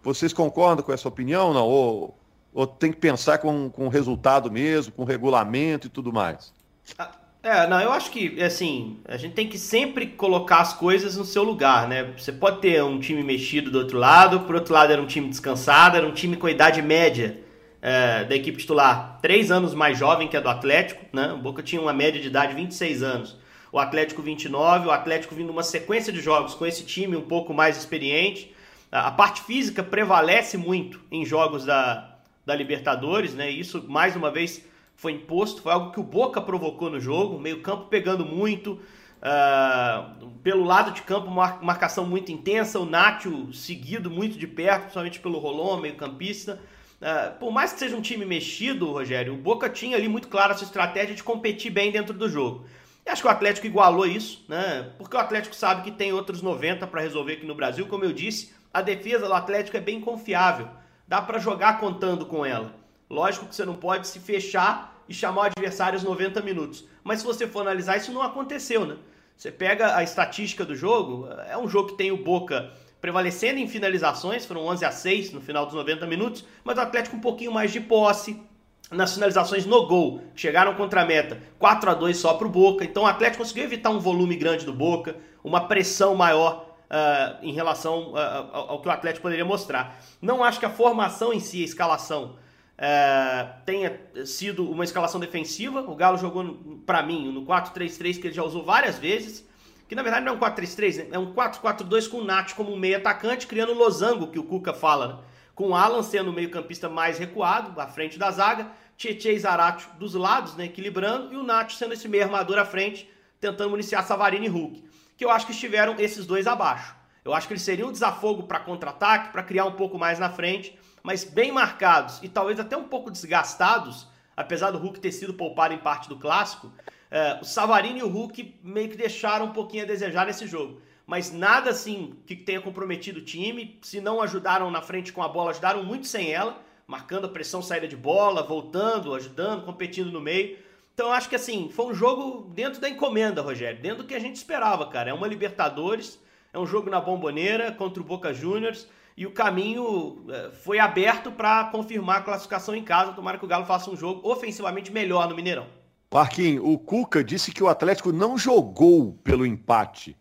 Vocês 0.01 0.31
concordam 0.31 0.83
com 0.83 0.93
essa 0.93 1.07
opinião, 1.07 1.53
não? 1.53 1.65
Ou, 1.67 2.17
ou 2.53 2.65
tem 2.65 2.91
que 2.91 2.98
pensar 2.98 3.39
com, 3.39 3.69
com 3.69 3.86
o 3.86 3.89
resultado 3.89 4.50
mesmo, 4.50 4.93
com 4.93 5.03
o 5.03 5.05
regulamento 5.05 5.88
e 5.88 5.89
tudo 5.89 6.12
mais? 6.13 6.53
Ah, 6.97 7.11
é, 7.41 7.67
não, 7.67 7.81
eu 7.81 7.91
acho 7.91 8.09
que, 8.09 8.41
assim, 8.41 8.99
a 9.05 9.17
gente 9.17 9.33
tem 9.33 9.47
que 9.47 9.57
sempre 9.57 10.07
colocar 10.07 10.59
as 10.59 10.73
coisas 10.73 11.17
no 11.17 11.25
seu 11.25 11.43
lugar, 11.43 11.87
né? 11.87 12.13
Você 12.17 12.31
pode 12.31 12.61
ter 12.61 12.81
um 12.83 12.99
time 12.99 13.21
mexido 13.21 13.69
do 13.69 13.79
outro 13.79 13.97
lado, 13.97 14.41
por 14.41 14.55
outro 14.55 14.73
lado 14.73 14.93
era 14.93 15.01
um 15.01 15.05
time 15.05 15.27
descansado, 15.27 15.97
era 15.97 16.07
um 16.07 16.13
time 16.13 16.37
com 16.37 16.47
idade 16.47 16.81
média 16.81 17.43
é, 17.81 18.23
da 18.23 18.33
equipe 18.33 18.59
titular, 18.59 19.19
três 19.21 19.51
anos 19.51 19.73
mais 19.73 19.97
jovem 19.97 20.29
que 20.29 20.37
a 20.37 20.39
do 20.39 20.47
Atlético, 20.47 21.05
né? 21.11 21.33
O 21.33 21.37
Boca 21.37 21.61
tinha 21.61 21.81
uma 21.81 21.91
média 21.91 22.21
de 22.21 22.27
idade 22.27 22.55
de 22.55 22.61
26 22.61 23.03
anos. 23.03 23.37
O 23.73 23.77
Atlético 23.77 24.21
29, 24.21 24.87
o 24.87 24.91
Atlético 24.91 25.35
vindo 25.35 25.49
uma 25.49 25.63
sequência 25.63 26.13
de 26.13 26.21
jogos 26.21 26.53
com 26.53 26.65
esse 26.65 26.85
time 26.85 27.17
um 27.17 27.27
pouco 27.27 27.53
mais 27.53 27.75
experiente. 27.75 28.55
a 28.89 29.11
parte 29.11 29.41
física 29.41 29.83
prevalece 29.83 30.57
muito 30.57 31.01
em 31.11 31.25
jogos 31.25 31.65
da, 31.65 32.15
da 32.45 32.55
Libertadores, 32.55 33.33
né? 33.33 33.49
Isso, 33.49 33.83
mais 33.89 34.15
uma 34.15 34.31
vez, 34.31 34.63
foi 34.95 35.13
imposto, 35.13 35.62
foi 35.62 35.73
algo 35.73 35.91
que 35.91 36.00
o 36.00 36.03
Boca 36.03 36.41
provocou 36.41 36.89
no 36.89 37.00
jogo, 37.00 37.39
meio 37.39 37.62
campo 37.62 37.85
pegando 37.85 38.25
muito, 38.25 38.79
uh, 39.23 40.29
pelo 40.43 40.63
lado 40.63 40.91
de 40.91 41.01
campo, 41.01 41.29
marcação 41.29 42.05
muito 42.05 42.31
intensa, 42.31 42.79
o 42.79 42.85
Nacho 42.85 43.51
seguido 43.53 44.09
muito 44.09 44.38
de 44.38 44.47
perto, 44.47 44.81
principalmente 44.81 45.19
pelo 45.19 45.39
Rolon, 45.39 45.79
meio 45.79 45.95
campista. 45.95 46.59
Uh, 47.01 47.38
por 47.38 47.51
mais 47.51 47.73
que 47.73 47.79
seja 47.79 47.95
um 47.95 48.01
time 48.01 48.25
mexido, 48.25 48.91
Rogério, 48.91 49.33
o 49.33 49.38
Boca 49.38 49.69
tinha 49.69 49.97
ali 49.97 50.07
muito 50.07 50.29
clara 50.29 50.53
sua 50.53 50.65
estratégia 50.65 51.15
de 51.15 51.23
competir 51.23 51.71
bem 51.71 51.91
dentro 51.91 52.13
do 52.13 52.29
jogo. 52.29 52.65
E 53.05 53.09
acho 53.09 53.21
que 53.21 53.27
o 53.27 53.31
Atlético 53.31 53.67
igualou 53.67 54.05
isso, 54.05 54.45
né? 54.47 54.91
Porque 54.97 55.15
o 55.17 55.19
Atlético 55.19 55.53
sabe 55.53 55.81
que 55.81 55.91
tem 55.91 56.13
outros 56.13 56.41
90 56.41 56.88
para 56.88 57.01
resolver 57.01 57.33
aqui 57.33 57.45
no 57.45 57.55
Brasil. 57.55 57.85
Como 57.88 58.05
eu 58.05 58.13
disse, 58.13 58.53
a 58.73 58.81
defesa 58.81 59.27
do 59.27 59.33
Atlético 59.33 59.75
é 59.75 59.81
bem 59.81 60.00
confiável. 60.00 60.69
Dá 61.05 61.21
para 61.21 61.38
jogar 61.38 61.79
contando 61.79 62.25
com 62.25 62.45
ela. 62.45 62.73
Lógico 63.13 63.46
que 63.46 63.55
você 63.55 63.63
não 63.63 63.75
pode 63.75 64.08
se 64.08 64.20
fechar 64.20 65.03
e 65.08 65.13
chamar 65.13 65.41
o 65.41 65.46
adversário 65.46 65.98
aos 65.98 66.03
90 66.03 66.41
minutos. 66.41 66.84
Mas 67.03 67.20
se 67.20 67.25
você 67.25 67.46
for 67.46 67.62
analisar, 67.62 67.96
isso 67.96 68.12
não 68.12 68.24
aconteceu, 68.24 68.88
né? 68.88 68.96
Você 69.38 69.51
pega 69.51 69.96
a 69.96 70.01
estatística 70.01 70.65
do 70.65 70.75
jogo, 70.75 71.27
é 71.48 71.55
um 71.55 71.67
jogo 71.67 71.89
que 71.89 71.98
tem 71.98 72.12
o 72.12 72.17
Boca 72.17 72.72
prevalecendo 73.00 73.60
em 73.60 73.67
finalizações, 73.67 74.46
foram 74.46 74.65
11 74.65 74.86
a 74.86 74.91
6 74.91 75.32
no 75.32 75.41
final 75.41 75.65
dos 75.65 75.75
90 75.75 76.08
minutos, 76.08 76.43
mas 76.63 76.77
o 76.77 76.82
Atlético 76.82 77.15
um 77.15 77.20
pouquinho 77.20 77.51
mais 77.51 77.72
de 77.72 77.82
posse, 77.82 78.41
nas 78.89 79.13
finalizações 79.13 79.65
no 79.65 79.86
gol, 79.86 80.22
chegaram 80.36 80.74
contra 80.74 81.01
a 81.01 81.05
meta 81.05 81.39
4 81.60 81.91
a 81.91 81.93
2 81.93 82.17
só 82.17 82.34
para 82.34 82.48
o 82.48 82.50
Boca. 82.50 82.84
Então 82.84 83.03
o 83.03 83.08
Atlético 83.08 83.43
conseguiu 83.43 83.65
evitar 83.65 83.91
um 83.91 84.00
volume 84.00 84.36
grande 84.36 84.65
do 84.65 84.74
Boca, 84.74 85.15
uma 85.43 85.67
pressão 85.67 86.15
maior 86.15 86.65
uh, 86.89 87.46
em 87.46 87.53
relação 87.53 88.13
uh, 88.13 88.17
ao 88.53 88.82
que 88.82 88.88
o 88.88 88.91
Atlético 88.91 89.22
poderia 89.22 89.46
mostrar. 89.46 90.00
Não 90.20 90.43
acho 90.43 90.60
que 90.60 90.65
a 90.65 90.70
formação 90.70 91.32
em 91.32 91.39
si, 91.39 91.62
a 91.62 91.65
escalação, 91.65 92.38
uh, 92.77 93.53
tenha 93.65 94.00
sido 94.25 94.70
uma 94.70 94.84
escalação 94.84 95.20
defensiva. 95.20 95.82
O 95.82 95.96
Galo 95.96 96.18
jogou, 96.18 96.58
para 96.86 97.01
mim, 97.03 97.32
no 97.32 97.46
4-3-3 97.46 98.20
que 98.20 98.27
ele 98.27 98.34
já 98.34 98.44
usou 98.44 98.63
várias 98.63 98.98
vezes. 98.98 99.48
Que 99.88 99.96
na 99.96 100.01
verdade 100.01 100.25
não 100.25 100.34
é 100.34 100.36
um 100.36 100.39
4-3-3, 100.39 100.98
né? 100.98 101.08
é 101.12 101.20
um 101.20 101.34
4-4-2 101.34 102.10
com 102.10 102.18
o 102.18 102.24
Nath 102.24 102.53
como 102.53 102.75
meio 102.75 102.98
atacante, 102.98 103.46
criando 103.46 103.74
o 103.74 103.77
losango 103.77 104.27
que 104.27 104.39
o 104.39 104.44
Cuca 104.44 104.74
fala. 104.74 105.08
Né? 105.08 105.20
Com 105.53 105.70
o 105.70 105.75
Alan 105.75 106.01
sendo 106.01 106.32
o 106.32 106.34
meio-campista 106.34 106.89
mais 106.89 107.20
recuado, 107.20 107.80
à 107.80 107.86
frente 107.86 108.18
da 108.18 108.32
zaga, 108.32 108.72
Tietchan 108.98 109.32
e 109.32 109.39
Zarate 109.39 109.88
dos 110.00 110.15
lados, 110.15 110.56
né, 110.56 110.65
equilibrando, 110.65 111.34
e 111.34 111.38
o 111.38 111.44
Nacho 111.44 111.75
sendo 111.75 111.94
esse 111.94 112.08
meio 112.08 112.24
armador 112.24 112.58
à 112.58 112.65
frente, 112.65 113.08
tentando 113.39 113.70
municiar 113.70 114.03
Savarino 114.03 114.46
e 114.46 114.48
Hulk 114.48 114.84
que 115.18 115.25
eu 115.25 115.32
acho 115.32 115.46
que 115.46 115.51
estiveram 115.51 115.96
esses 116.00 116.25
dois 116.25 116.48
abaixo. 116.48 116.96
Eu 117.24 117.34
acho 117.34 117.48
que 117.48 117.53
eles 117.53 117.63
seriam 117.63 117.89
um 117.89 117.92
desafogo 117.92 118.44
para 118.44 118.60
contra-ataque, 118.60 119.32
para 119.32 119.44
criar 119.44 119.65
um 119.65 119.72
pouco 119.72 119.98
mais 119.98 120.20
na 120.20 120.30
frente, 120.30 120.77
mas 121.03 121.25
bem 121.25 121.51
marcados 121.51 122.19
e 122.24 122.29
talvez 122.29 122.60
até 122.60 122.77
um 122.77 122.86
pouco 122.86 123.12
desgastados, 123.12 124.07
apesar 124.38 124.72
do 124.72 124.77
Hulk 124.77 125.01
ter 125.01 125.12
sido 125.12 125.33
poupado 125.33 125.74
em 125.74 125.77
parte 125.77 126.07
do 126.07 126.17
clássico, 126.17 126.72
é, 127.12 127.38
o 127.41 127.43
Savarino 127.43 127.98
e 128.00 128.03
o 128.03 128.07
Hulk 128.07 128.60
meio 128.63 128.89
que 128.89 128.95
deixaram 128.95 129.48
um 129.48 129.51
pouquinho 129.51 129.83
a 129.83 129.88
desejar 129.88 130.25
nesse 130.25 130.48
jogo. 130.48 130.81
Mas 131.05 131.31
nada 131.31 131.69
assim 131.69 132.15
que 132.25 132.36
tenha 132.36 132.62
comprometido 132.62 133.19
o 133.19 133.24
time. 133.24 133.77
Se 133.81 134.00
não 134.00 134.22
ajudaram 134.22 134.72
na 134.72 134.81
frente 134.81 135.12
com 135.12 135.22
a 135.22 135.27
bola, 135.27 135.51
ajudaram 135.51 135.83
muito 135.83 136.07
sem 136.07 136.31
ela, 136.31 136.62
marcando 136.88 137.25
a 137.25 137.29
pressão 137.29 137.62
saída 137.62 137.88
de 137.88 137.98
bola, 137.98 138.41
voltando, 138.41 139.13
ajudando, 139.13 139.65
competindo 139.65 140.10
no 140.10 140.22
meio. 140.22 140.57
Então 140.93 141.12
acho 141.12 141.27
que 141.27 141.36
assim, 141.36 141.69
foi 141.69 141.88
um 141.88 141.93
jogo 141.93 142.50
dentro 142.53 142.79
da 142.79 142.88
encomenda, 142.88 143.41
Rogério, 143.41 143.81
dentro 143.81 144.03
do 144.03 144.07
que 144.07 144.15
a 144.15 144.19
gente 144.19 144.38
esperava, 144.38 144.88
cara. 144.88 145.10
É 145.10 145.13
uma 145.13 145.27
Libertadores, 145.27 146.17
é 146.53 146.57
um 146.57 146.65
jogo 146.65 146.89
na 146.89 147.01
Bomboneira 147.01 147.74
contra 147.74 148.01
o 148.01 148.05
Boca 148.05 148.33
Juniors 148.33 148.88
e 149.15 149.25
o 149.25 149.32
caminho 149.32 150.25
é, 150.29 150.51
foi 150.51 150.79
aberto 150.79 151.32
para 151.32 151.65
confirmar 151.65 152.17
a 152.17 152.22
classificação 152.22 152.75
em 152.75 152.84
casa. 152.84 153.13
Tomara 153.13 153.38
que 153.38 153.46
o 153.46 153.48
Galo 153.48 153.65
faça 153.65 153.89
um 153.89 153.96
jogo 153.96 154.27
ofensivamente 154.27 154.91
melhor 154.91 155.29
no 155.29 155.36
Mineirão. 155.36 155.67
Marquinhos, 156.12 156.63
o 156.63 156.77
Cuca 156.77 157.24
disse 157.24 157.51
que 157.51 157.63
o 157.63 157.67
Atlético 157.67 158.12
não 158.12 158.38
jogou 158.38 159.13
pelo 159.24 159.46
empate. 159.46 160.15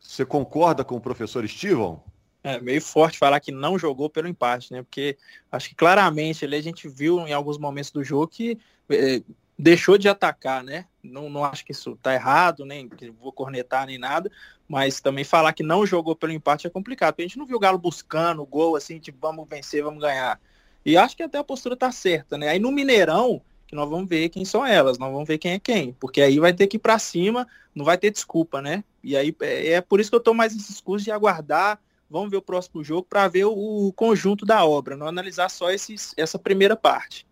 Você 0.00 0.24
concorda 0.24 0.84
com 0.84 0.96
o 0.96 1.00
professor 1.00 1.44
Estivão? 1.44 2.02
É 2.42 2.60
meio 2.60 2.80
forte 2.80 3.18
falar 3.18 3.40
que 3.40 3.50
não 3.50 3.78
jogou 3.78 4.08
pelo 4.08 4.28
empate, 4.28 4.72
né? 4.72 4.82
Porque 4.82 5.16
acho 5.50 5.68
que 5.68 5.74
claramente 5.74 6.44
ali 6.44 6.56
a 6.56 6.62
gente 6.62 6.88
viu 6.88 7.20
em 7.26 7.32
alguns 7.32 7.58
momentos 7.58 7.90
do 7.90 8.04
jogo 8.04 8.28
que 8.28 8.58
é, 8.88 9.20
deixou 9.58 9.98
de 9.98 10.08
atacar, 10.08 10.62
né? 10.62 10.86
Não, 11.02 11.28
não 11.28 11.44
acho 11.44 11.64
que 11.64 11.72
isso 11.72 11.98
tá 12.02 12.14
errado, 12.14 12.64
nem 12.64 12.88
que 12.88 13.10
vou 13.10 13.32
cornetar 13.32 13.86
nem 13.86 13.98
nada, 13.98 14.30
mas 14.68 15.00
também 15.00 15.24
falar 15.24 15.52
que 15.52 15.62
não 15.62 15.86
jogou 15.86 16.16
pelo 16.16 16.32
empate 16.32 16.66
é 16.66 16.70
complicado, 16.70 17.14
porque 17.14 17.22
a 17.22 17.26
gente 17.26 17.38
não 17.38 17.46
viu 17.46 17.56
o 17.56 17.60
Galo 17.60 17.78
buscando 17.78 18.42
o 18.42 18.46
gol 18.46 18.76
assim, 18.76 18.98
tipo, 18.98 19.18
vamos 19.20 19.48
vencer, 19.48 19.82
vamos 19.82 20.00
ganhar. 20.00 20.40
E 20.84 20.96
acho 20.96 21.16
que 21.16 21.22
até 21.22 21.38
a 21.38 21.44
postura 21.44 21.76
tá 21.76 21.90
certa, 21.90 22.36
né? 22.38 22.48
Aí 22.48 22.58
no 22.58 22.72
Mineirão, 22.72 23.40
que 23.66 23.74
nós 23.74 23.88
vamos 23.88 24.08
ver 24.08 24.28
quem 24.28 24.44
são 24.44 24.64
elas, 24.64 24.98
nós 24.98 25.10
vamos 25.10 25.26
ver 25.26 25.38
quem 25.38 25.52
é 25.52 25.58
quem, 25.58 25.92
porque 25.98 26.20
aí 26.20 26.38
vai 26.38 26.52
ter 26.52 26.66
que 26.66 26.76
ir 26.76 26.80
para 26.80 26.98
cima, 26.98 27.46
não 27.74 27.84
vai 27.84 27.98
ter 27.98 28.10
desculpa, 28.10 28.62
né? 28.62 28.84
E 29.02 29.16
aí 29.16 29.34
é, 29.40 29.72
é 29.72 29.80
por 29.80 30.00
isso 30.00 30.10
que 30.10 30.16
eu 30.16 30.20
tô 30.20 30.32
mais 30.32 30.54
esses 30.54 30.80
cursos 30.80 31.04
de 31.04 31.10
aguardar, 31.10 31.80
vamos 32.08 32.30
ver 32.30 32.36
o 32.36 32.42
próximo 32.42 32.82
jogo 32.82 33.06
para 33.08 33.26
ver 33.28 33.44
o, 33.44 33.88
o, 33.88 33.92
conjunto 33.92 34.46
da 34.46 34.64
obra, 34.64 34.96
não 34.96 35.06
analisar 35.06 35.50
só 35.50 35.70
esses, 35.70 36.14
essa 36.16 36.38
primeira 36.38 36.76
parte. 36.76 37.26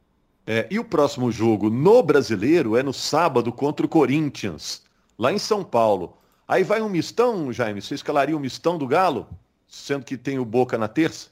É, 0.47 0.66
e 0.70 0.79
o 0.79 0.85
próximo 0.85 1.33
jogo 1.33 1.70
no 1.70 2.03
brasileiro 2.03 2.77
é 2.77 2.83
no 2.83 2.92
sábado 2.92 3.53
contra 3.53 3.87
o 3.87 3.88
Corinthians, 3.88 4.83
lá 5.18 5.33
em 5.33 5.38
São 5.38 5.64
Paulo. 5.64 6.18
Aí 6.47 6.63
vai 6.63 6.83
um 6.83 6.89
mistão, 6.89 7.51
Jaime? 7.53 7.81
Você 7.81 7.95
escalaria 7.95 8.37
um 8.37 8.41
mistão 8.41 8.77
do 8.77 8.87
Galo, 8.87 9.27
sendo 9.67 10.05
que 10.05 10.17
tem 10.17 10.39
o 10.39 10.45
Boca 10.45 10.77
na 10.77 10.89
terça? 10.89 11.31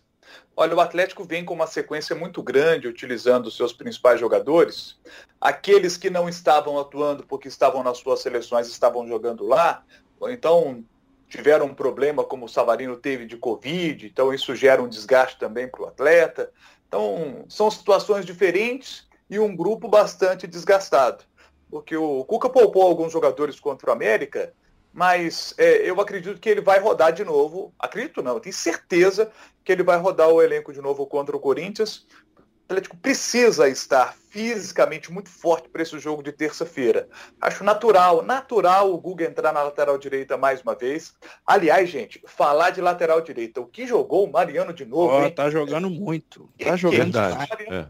Olha, 0.56 0.74
o 0.74 0.80
Atlético 0.80 1.24
vem 1.24 1.44
com 1.44 1.52
uma 1.52 1.66
sequência 1.66 2.16
muito 2.16 2.42
grande, 2.42 2.88
utilizando 2.88 3.46
os 3.46 3.56
seus 3.56 3.72
principais 3.72 4.18
jogadores. 4.18 4.98
Aqueles 5.40 5.98
que 5.98 6.08
não 6.08 6.28
estavam 6.28 6.78
atuando 6.78 7.24
porque 7.26 7.48
estavam 7.48 7.82
nas 7.82 7.98
suas 7.98 8.20
seleções 8.20 8.68
estavam 8.68 9.06
jogando 9.06 9.46
lá, 9.46 9.84
ou 10.18 10.30
então 10.30 10.82
tiveram 11.28 11.66
um 11.66 11.74
problema 11.74 12.24
como 12.24 12.46
o 12.46 12.48
Savarino 12.48 12.96
teve 12.96 13.26
de 13.26 13.36
Covid, 13.36 14.06
então 14.06 14.32
isso 14.32 14.54
gera 14.54 14.82
um 14.82 14.88
desgaste 14.88 15.38
também 15.38 15.68
para 15.68 15.82
o 15.82 15.86
atleta. 15.86 16.50
Então, 16.86 17.44
são 17.48 17.70
situações 17.70 18.24
diferentes 18.24 19.06
e 19.28 19.38
um 19.38 19.56
grupo 19.56 19.88
bastante 19.88 20.46
desgastado. 20.46 21.24
Porque 21.70 21.96
o 21.96 22.24
Cuca 22.24 22.50
poupou 22.50 22.82
alguns 22.82 23.12
jogadores 23.12 23.58
contra 23.58 23.88
o 23.88 23.92
América, 23.92 24.52
mas 24.92 25.54
é, 25.56 25.88
eu 25.88 26.00
acredito 26.00 26.40
que 26.40 26.48
ele 26.48 26.60
vai 26.60 26.78
rodar 26.78 27.12
de 27.12 27.24
novo. 27.24 27.72
Acredito 27.78 28.22
não, 28.22 28.34
eu 28.34 28.40
tenho 28.40 28.54
certeza 28.54 29.30
que 29.64 29.72
ele 29.72 29.82
vai 29.82 29.96
rodar 29.98 30.28
o 30.28 30.42
elenco 30.42 30.72
de 30.72 30.80
novo 30.80 31.06
contra 31.06 31.36
o 31.36 31.40
Corinthians. 31.40 32.06
O 32.36 32.72
Atlético 32.72 32.96
precisa 32.96 33.68
estar 33.68 34.14
fisicamente 34.30 35.12
muito 35.12 35.28
forte 35.28 35.68
para 35.68 35.82
esse 35.82 35.98
jogo 35.98 36.22
de 36.22 36.32
terça-feira. 36.32 37.08
Acho 37.40 37.64
natural, 37.64 38.22
natural 38.22 38.92
o 38.92 38.98
Guga 38.98 39.26
entrar 39.26 39.52
na 39.52 39.62
lateral 39.62 39.98
direita 39.98 40.36
mais 40.36 40.62
uma 40.62 40.74
vez. 40.74 41.14
Aliás, 41.46 41.90
gente, 41.90 42.22
falar 42.26 42.70
de 42.70 42.80
lateral 42.80 43.20
direita, 43.20 43.60
o 43.60 43.66
que 43.66 43.86
jogou 43.86 44.24
o 44.24 44.32
Mariano 44.32 44.72
de 44.72 44.86
novo? 44.86 45.26
Oh, 45.26 45.30
tá 45.30 45.50
jogando 45.50 45.90
muito. 45.90 46.48
Tá 46.58 46.76
jogando 46.76 47.18
é. 47.18 47.86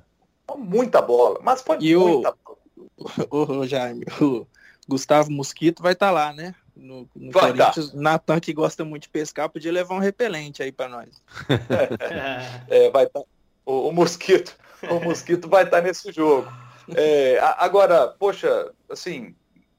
muita 0.56 1.00
bola, 1.00 1.38
mas 1.42 1.62
foi 1.62 1.78
e 1.80 1.96
muita 1.96 2.30
o... 2.30 2.36
bola. 2.44 2.62
O, 3.30 3.66
Jaime, 3.66 4.04
o 4.20 4.46
Gustavo 4.88 5.30
Mosquito 5.30 5.82
vai 5.82 5.92
estar 5.92 6.06
tá 6.06 6.12
lá, 6.12 6.32
né? 6.32 6.54
No, 6.74 7.08
no 7.14 7.32
Corinthians, 7.32 7.92
Natan, 7.92 8.40
que 8.40 8.52
gosta 8.52 8.84
muito 8.84 9.04
de 9.04 9.08
pescar, 9.08 9.48
podia 9.48 9.72
levar 9.72 9.94
um 9.94 10.00
repelente 10.00 10.62
aí 10.62 10.72
para 10.72 10.88
nós. 10.88 11.22
é, 12.68 12.90
vai 12.90 13.06
tá, 13.06 13.20
o, 13.64 13.88
o, 13.88 13.92
mosquito, 13.92 14.56
o 14.90 15.00
mosquito 15.00 15.48
vai 15.48 15.64
estar 15.64 15.78
tá 15.78 15.82
nesse 15.82 16.10
jogo. 16.12 16.50
É, 16.94 17.38
agora, 17.58 18.08
poxa, 18.08 18.72
assim, 18.90 19.34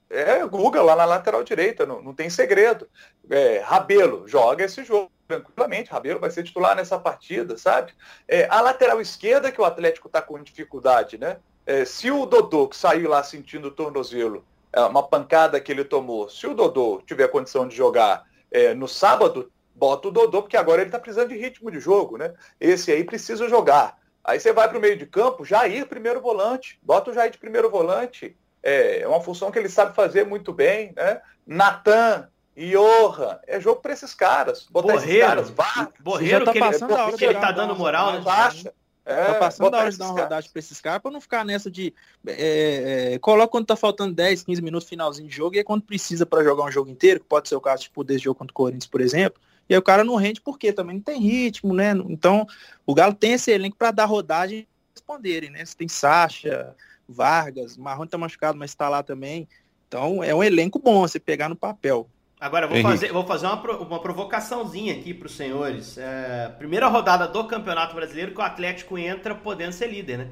é 0.09 0.45
Guga 0.45 0.81
lá 0.81 0.95
na 0.95 1.05
lateral 1.05 1.43
direita, 1.43 1.85
não, 1.85 2.01
não 2.01 2.13
tem 2.13 2.29
segredo. 2.29 2.87
É, 3.29 3.59
Rabelo 3.59 4.27
joga 4.27 4.63
esse 4.63 4.83
jogo 4.83 5.11
tranquilamente. 5.27 5.91
Rabelo 5.91 6.19
vai 6.19 6.29
ser 6.29 6.43
titular 6.43 6.75
nessa 6.75 6.99
partida, 6.99 7.57
sabe? 7.57 7.93
É, 8.27 8.47
a 8.49 8.61
lateral 8.61 9.01
esquerda 9.01 9.51
que 9.51 9.59
o 9.59 9.65
Atlético 9.65 10.07
está 10.07 10.21
com 10.21 10.41
dificuldade, 10.41 11.17
né? 11.17 11.37
É, 11.65 11.85
se 11.85 12.11
o 12.11 12.25
Dodô, 12.25 12.67
que 12.67 12.75
saiu 12.75 13.09
lá 13.09 13.23
sentindo 13.23 13.69
o 13.69 13.71
tornozelo, 13.71 14.45
é, 14.45 14.52
uma 14.81 15.03
pancada 15.03 15.59
que 15.59 15.71
ele 15.71 15.83
tomou, 15.83 16.29
se 16.29 16.47
o 16.47 16.53
Dodô 16.53 17.01
tiver 17.05 17.27
condição 17.27 17.67
de 17.67 17.75
jogar 17.75 18.23
é, 18.51 18.73
no 18.73 18.87
sábado, 18.87 19.51
bota 19.75 20.07
o 20.07 20.11
Dodô, 20.11 20.41
porque 20.41 20.57
agora 20.57 20.81
ele 20.81 20.89
está 20.89 20.99
precisando 20.99 21.29
de 21.29 21.37
ritmo 21.37 21.71
de 21.71 21.79
jogo, 21.79 22.17
né? 22.17 22.33
Esse 22.59 22.91
aí 22.91 23.03
precisa 23.03 23.47
jogar. 23.47 23.97
Aí 24.23 24.39
você 24.39 24.53
vai 24.53 24.69
para 24.69 24.77
o 24.77 24.81
meio 24.81 24.97
de 24.97 25.05
campo, 25.05 25.43
Jair 25.43 25.85
primeiro 25.85 26.21
volante, 26.21 26.79
bota 26.81 27.11
o 27.11 27.13
Jair 27.13 27.31
de 27.31 27.37
primeiro 27.37 27.69
volante. 27.69 28.35
É, 28.61 29.01
é 29.01 29.07
uma 29.07 29.21
função 29.21 29.51
que 29.51 29.59
ele 29.59 29.69
sabe 29.69 29.95
fazer 29.95 30.25
muito 30.25 30.53
bem, 30.53 30.93
né? 30.95 31.21
Natan, 31.45 32.29
Johan, 32.55 33.39
é 33.45 33.59
jogo 33.59 33.81
para 33.81 33.93
esses 33.93 34.13
caras. 34.13 34.67
Botar 34.69 34.93
Borreiro, 34.93 35.09
esses 35.09 35.27
caras, 35.27 35.49
vá. 35.49 35.89
Borreiro, 35.99 36.45
tá 36.45 36.51
que, 36.51 36.59
ele, 36.59 37.17
que 37.17 37.25
ele 37.25 37.39
tá 37.39 37.51
dando 37.51 37.75
moral, 37.75 38.13
né? 38.13 38.21
Baixa. 38.21 38.73
É, 39.05 39.25
tá 39.25 39.33
passando 39.35 39.73
a 39.73 39.79
hora 39.79 39.91
de 39.91 39.97
dar 39.97 40.11
uma 40.11 40.21
rodagem 40.21 40.49
para 40.49 40.59
esses 40.59 40.79
caras 40.79 41.01
para 41.01 41.11
não 41.11 41.19
ficar 41.19 41.43
nessa 41.43 41.69
de. 41.69 41.93
É, 42.25 43.13
é, 43.13 43.19
coloca 43.19 43.49
quando 43.49 43.65
tá 43.65 43.75
faltando 43.75 44.13
10, 44.13 44.43
15 44.43 44.61
minutos 44.61 44.87
finalzinho 44.87 45.27
de 45.27 45.35
jogo 45.35 45.55
e 45.55 45.59
é 45.59 45.63
quando 45.63 45.83
precisa 45.83 46.25
para 46.25 46.43
jogar 46.43 46.63
um 46.63 46.71
jogo 46.71 46.89
inteiro, 46.89 47.19
que 47.19 47.25
pode 47.25 47.49
ser 47.49 47.55
o 47.55 47.61
caso 47.61 47.83
tipo 47.83 48.03
desse 48.03 48.23
jogo 48.23 48.39
contra 48.39 48.51
o 48.51 48.55
Corinthians, 48.55 48.87
por 48.87 49.01
exemplo. 49.01 49.41
E 49.67 49.73
aí 49.73 49.77
o 49.77 49.83
cara 49.83 50.03
não 50.03 50.15
rende 50.15 50.41
porque 50.41 50.71
também 50.71 50.95
não 50.95 51.03
tem 51.03 51.19
ritmo, 51.19 51.73
né? 51.73 51.91
Então, 52.09 52.47
o 52.85 52.93
Galo 52.93 53.13
tem 53.13 53.33
esse 53.33 53.51
elenco 53.51 53.77
para 53.77 53.91
dar 53.91 54.05
rodagem 54.05 54.59
e 54.59 54.67
responderem, 54.95 55.49
né? 55.49 55.65
Você 55.65 55.75
tem 55.75 55.87
Sacha, 55.87 56.75
Vargas, 57.07 57.77
Marrone 57.77 58.09
tá 58.09 58.17
machucado, 58.17 58.57
mas 58.57 58.71
está 58.71 58.87
lá 58.87 59.03
também. 59.03 59.47
Então, 59.87 60.23
é 60.23 60.33
um 60.33 60.43
elenco 60.43 60.79
bom 60.79 61.01
você 61.01 61.19
pegar 61.19 61.49
no 61.49 61.55
papel. 61.55 62.09
Agora, 62.43 62.67
vou 62.67 62.81
fazer, 62.81 63.13
vou 63.13 63.25
fazer 63.25 63.47
uma, 63.47 63.61
uma 63.77 63.99
provocaçãozinha 64.01 64.93
aqui 64.93 65.13
para 65.13 65.27
os 65.27 65.31
senhores. 65.33 65.97
É, 65.97 66.53
primeira 66.57 66.89
rodada 66.89 67.25
do 67.25 67.45
Campeonato 67.45 67.95
Brasileiro 67.95 68.33
que 68.33 68.39
o 68.41 68.43
Atlético 68.43 68.97
entra 68.97 69.33
podendo 69.33 69.71
ser 69.71 69.87
líder, 69.87 70.17
né? 70.17 70.27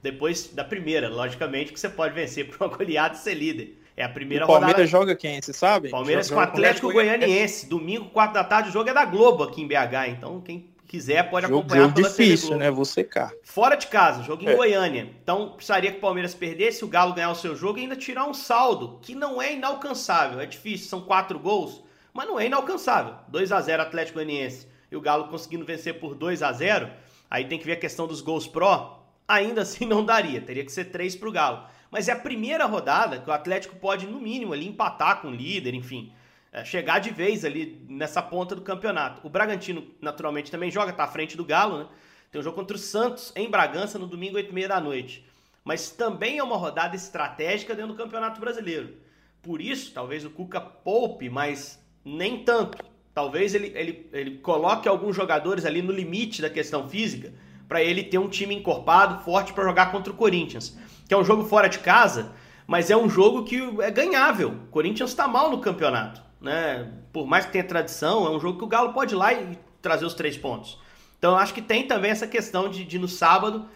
Depois 0.00 0.54
da 0.54 0.62
primeira, 0.62 1.08
logicamente, 1.08 1.72
que 1.72 1.80
você 1.80 1.88
pode 1.88 2.14
vencer 2.14 2.48
por 2.48 2.64
uma 2.64 2.76
goleada 2.76 3.16
e 3.16 3.18
ser 3.18 3.34
líder. 3.34 3.76
É 3.96 4.04
a 4.04 4.08
primeira 4.08 4.44
o 4.44 4.46
Palmeiras 4.46 4.74
rodada. 4.74 4.86
joga 4.86 5.16
quem, 5.16 5.42
você 5.42 5.52
sabe? 5.52 5.90
Palmeiras 5.90 6.30
com 6.30 6.38
Atlético 6.38 6.92
Goianiense. 6.92 7.68
Domingo, 7.68 8.08
4 8.10 8.34
da 8.34 8.44
tarde, 8.44 8.68
o 8.68 8.72
jogo 8.72 8.88
é 8.90 8.94
da 8.94 9.04
Globo 9.04 9.42
aqui 9.42 9.60
em 9.60 9.66
BH. 9.66 10.10
Então, 10.10 10.40
quem 10.40 10.64
quiser 10.88 11.30
pode 11.30 11.46
jogo, 11.46 11.58
acompanhar 11.58 11.82
jogo 11.82 11.94
pela 11.94 12.08
difícil, 12.08 12.56
né? 12.56 12.70
Vou 12.70 12.84
secar. 12.84 13.30
Fora 13.44 13.76
de 13.76 13.86
casa, 13.86 14.22
jogo 14.22 14.42
em 14.42 14.48
é. 14.48 14.56
Goiânia. 14.56 15.14
Então, 15.22 15.50
precisaria 15.50 15.92
que 15.92 15.98
o 15.98 16.00
Palmeiras 16.00 16.34
perdesse, 16.34 16.84
o 16.84 16.88
Galo 16.88 17.12
ganhar 17.14 17.30
o 17.30 17.34
seu 17.34 17.54
jogo 17.54 17.78
e 17.78 17.82
ainda 17.82 17.94
tirar 17.94 18.26
um 18.26 18.34
saldo 18.34 18.98
que 19.02 19.14
não 19.14 19.40
é 19.40 19.52
inalcançável. 19.52 20.40
É 20.40 20.46
difícil, 20.46 20.88
são 20.88 21.02
quatro 21.02 21.38
gols, 21.38 21.84
mas 22.12 22.26
não 22.26 22.40
é 22.40 22.46
inalcançável. 22.46 23.14
2 23.28 23.52
a 23.52 23.60
0 23.60 23.82
Atlético 23.82 24.14
Goianiense 24.14 24.66
e 24.90 24.96
o 24.96 25.00
Galo 25.00 25.28
conseguindo 25.28 25.64
vencer 25.64 26.00
por 26.00 26.14
2 26.14 26.42
a 26.42 26.52
0 26.52 26.90
Aí 27.30 27.44
tem 27.44 27.58
que 27.58 27.66
ver 27.66 27.72
a 27.72 27.76
questão 27.76 28.06
dos 28.06 28.22
gols 28.22 28.48
pró 28.48 29.06
ainda 29.28 29.60
assim 29.62 29.84
não 29.84 30.04
daria, 30.04 30.40
teria 30.40 30.64
que 30.64 30.72
ser 30.72 30.86
três 30.86 31.14
para 31.14 31.28
o 31.28 31.32
Galo. 31.32 31.64
Mas 31.90 32.08
é 32.08 32.12
a 32.12 32.16
primeira 32.16 32.64
rodada 32.66 33.18
que 33.18 33.28
o 33.28 33.32
Atlético 33.32 33.76
pode, 33.76 34.06
no 34.06 34.20
mínimo, 34.20 34.52
ali 34.52 34.66
empatar 34.66 35.20
com 35.20 35.28
o 35.28 35.34
líder, 35.34 35.74
enfim, 35.74 36.12
é, 36.52 36.64
chegar 36.64 36.98
de 36.98 37.10
vez 37.10 37.44
ali 37.44 37.84
nessa 37.88 38.22
ponta 38.22 38.54
do 38.54 38.62
campeonato. 38.62 39.26
O 39.26 39.30
Bragantino, 39.30 39.86
naturalmente, 40.00 40.50
também 40.50 40.70
joga, 40.70 40.92
tá 40.92 41.04
à 41.04 41.08
frente 41.08 41.36
do 41.36 41.44
Galo, 41.44 41.78
né? 41.78 41.86
Tem 42.30 42.40
um 42.40 42.44
jogo 42.44 42.56
contra 42.56 42.76
o 42.76 42.80
Santos 42.80 43.32
em 43.34 43.50
Bragança 43.50 43.98
no 43.98 44.06
domingo, 44.06 44.36
8h30 44.36 44.68
da 44.68 44.80
noite. 44.80 45.26
Mas 45.64 45.90
também 45.90 46.38
é 46.38 46.42
uma 46.42 46.56
rodada 46.56 46.94
estratégica 46.94 47.74
dentro 47.74 47.92
do 47.92 48.02
Campeonato 48.02 48.40
Brasileiro. 48.40 48.96
Por 49.42 49.60
isso, 49.60 49.92
talvez 49.92 50.24
o 50.24 50.30
Cuca 50.30 50.60
poupe, 50.60 51.30
mas 51.30 51.82
nem 52.04 52.44
tanto. 52.44 52.78
Talvez 53.14 53.54
ele, 53.54 53.72
ele, 53.74 54.08
ele 54.12 54.38
coloque 54.38 54.88
alguns 54.88 55.16
jogadores 55.16 55.64
ali 55.64 55.82
no 55.82 55.92
limite 55.92 56.40
da 56.40 56.50
questão 56.50 56.88
física 56.88 57.32
para 57.68 57.82
ele 57.82 58.02
ter 58.02 58.18
um 58.18 58.28
time 58.28 58.54
encorpado, 58.54 59.22
forte 59.22 59.52
para 59.52 59.64
jogar 59.64 59.92
contra 59.92 60.12
o 60.12 60.16
Corinthians, 60.16 60.76
que 61.06 61.12
é 61.12 61.16
um 61.16 61.24
jogo 61.24 61.44
fora 61.44 61.68
de 61.68 61.78
casa, 61.80 62.32
mas 62.66 62.90
é 62.90 62.96
um 62.96 63.08
jogo 63.08 63.44
que 63.44 63.58
é 63.82 63.90
ganhável. 63.90 64.50
O 64.50 64.66
Corinthians 64.70 65.10
está 65.10 65.28
mal 65.28 65.50
no 65.50 65.60
campeonato, 65.60 66.22
né? 66.40 66.90
Por 67.12 67.26
mais 67.26 67.46
que 67.46 67.52
tenha 67.52 67.64
tradição, 67.64 68.26
é 68.26 68.30
um 68.30 68.40
jogo 68.40 68.58
que 68.58 68.64
o 68.64 68.68
Galo 68.68 68.92
pode 68.92 69.14
ir 69.14 69.16
lá 69.16 69.32
e 69.32 69.58
trazer 69.82 70.04
os 70.04 70.14
três 70.14 70.36
pontos. 70.36 70.78
Então 71.18 71.32
eu 71.32 71.38
acho 71.38 71.54
que 71.54 71.62
tem 71.62 71.86
também 71.86 72.10
essa 72.10 72.26
questão 72.26 72.68
de, 72.68 72.84
de 72.84 72.98
no 72.98 73.08
sábado 73.08 73.66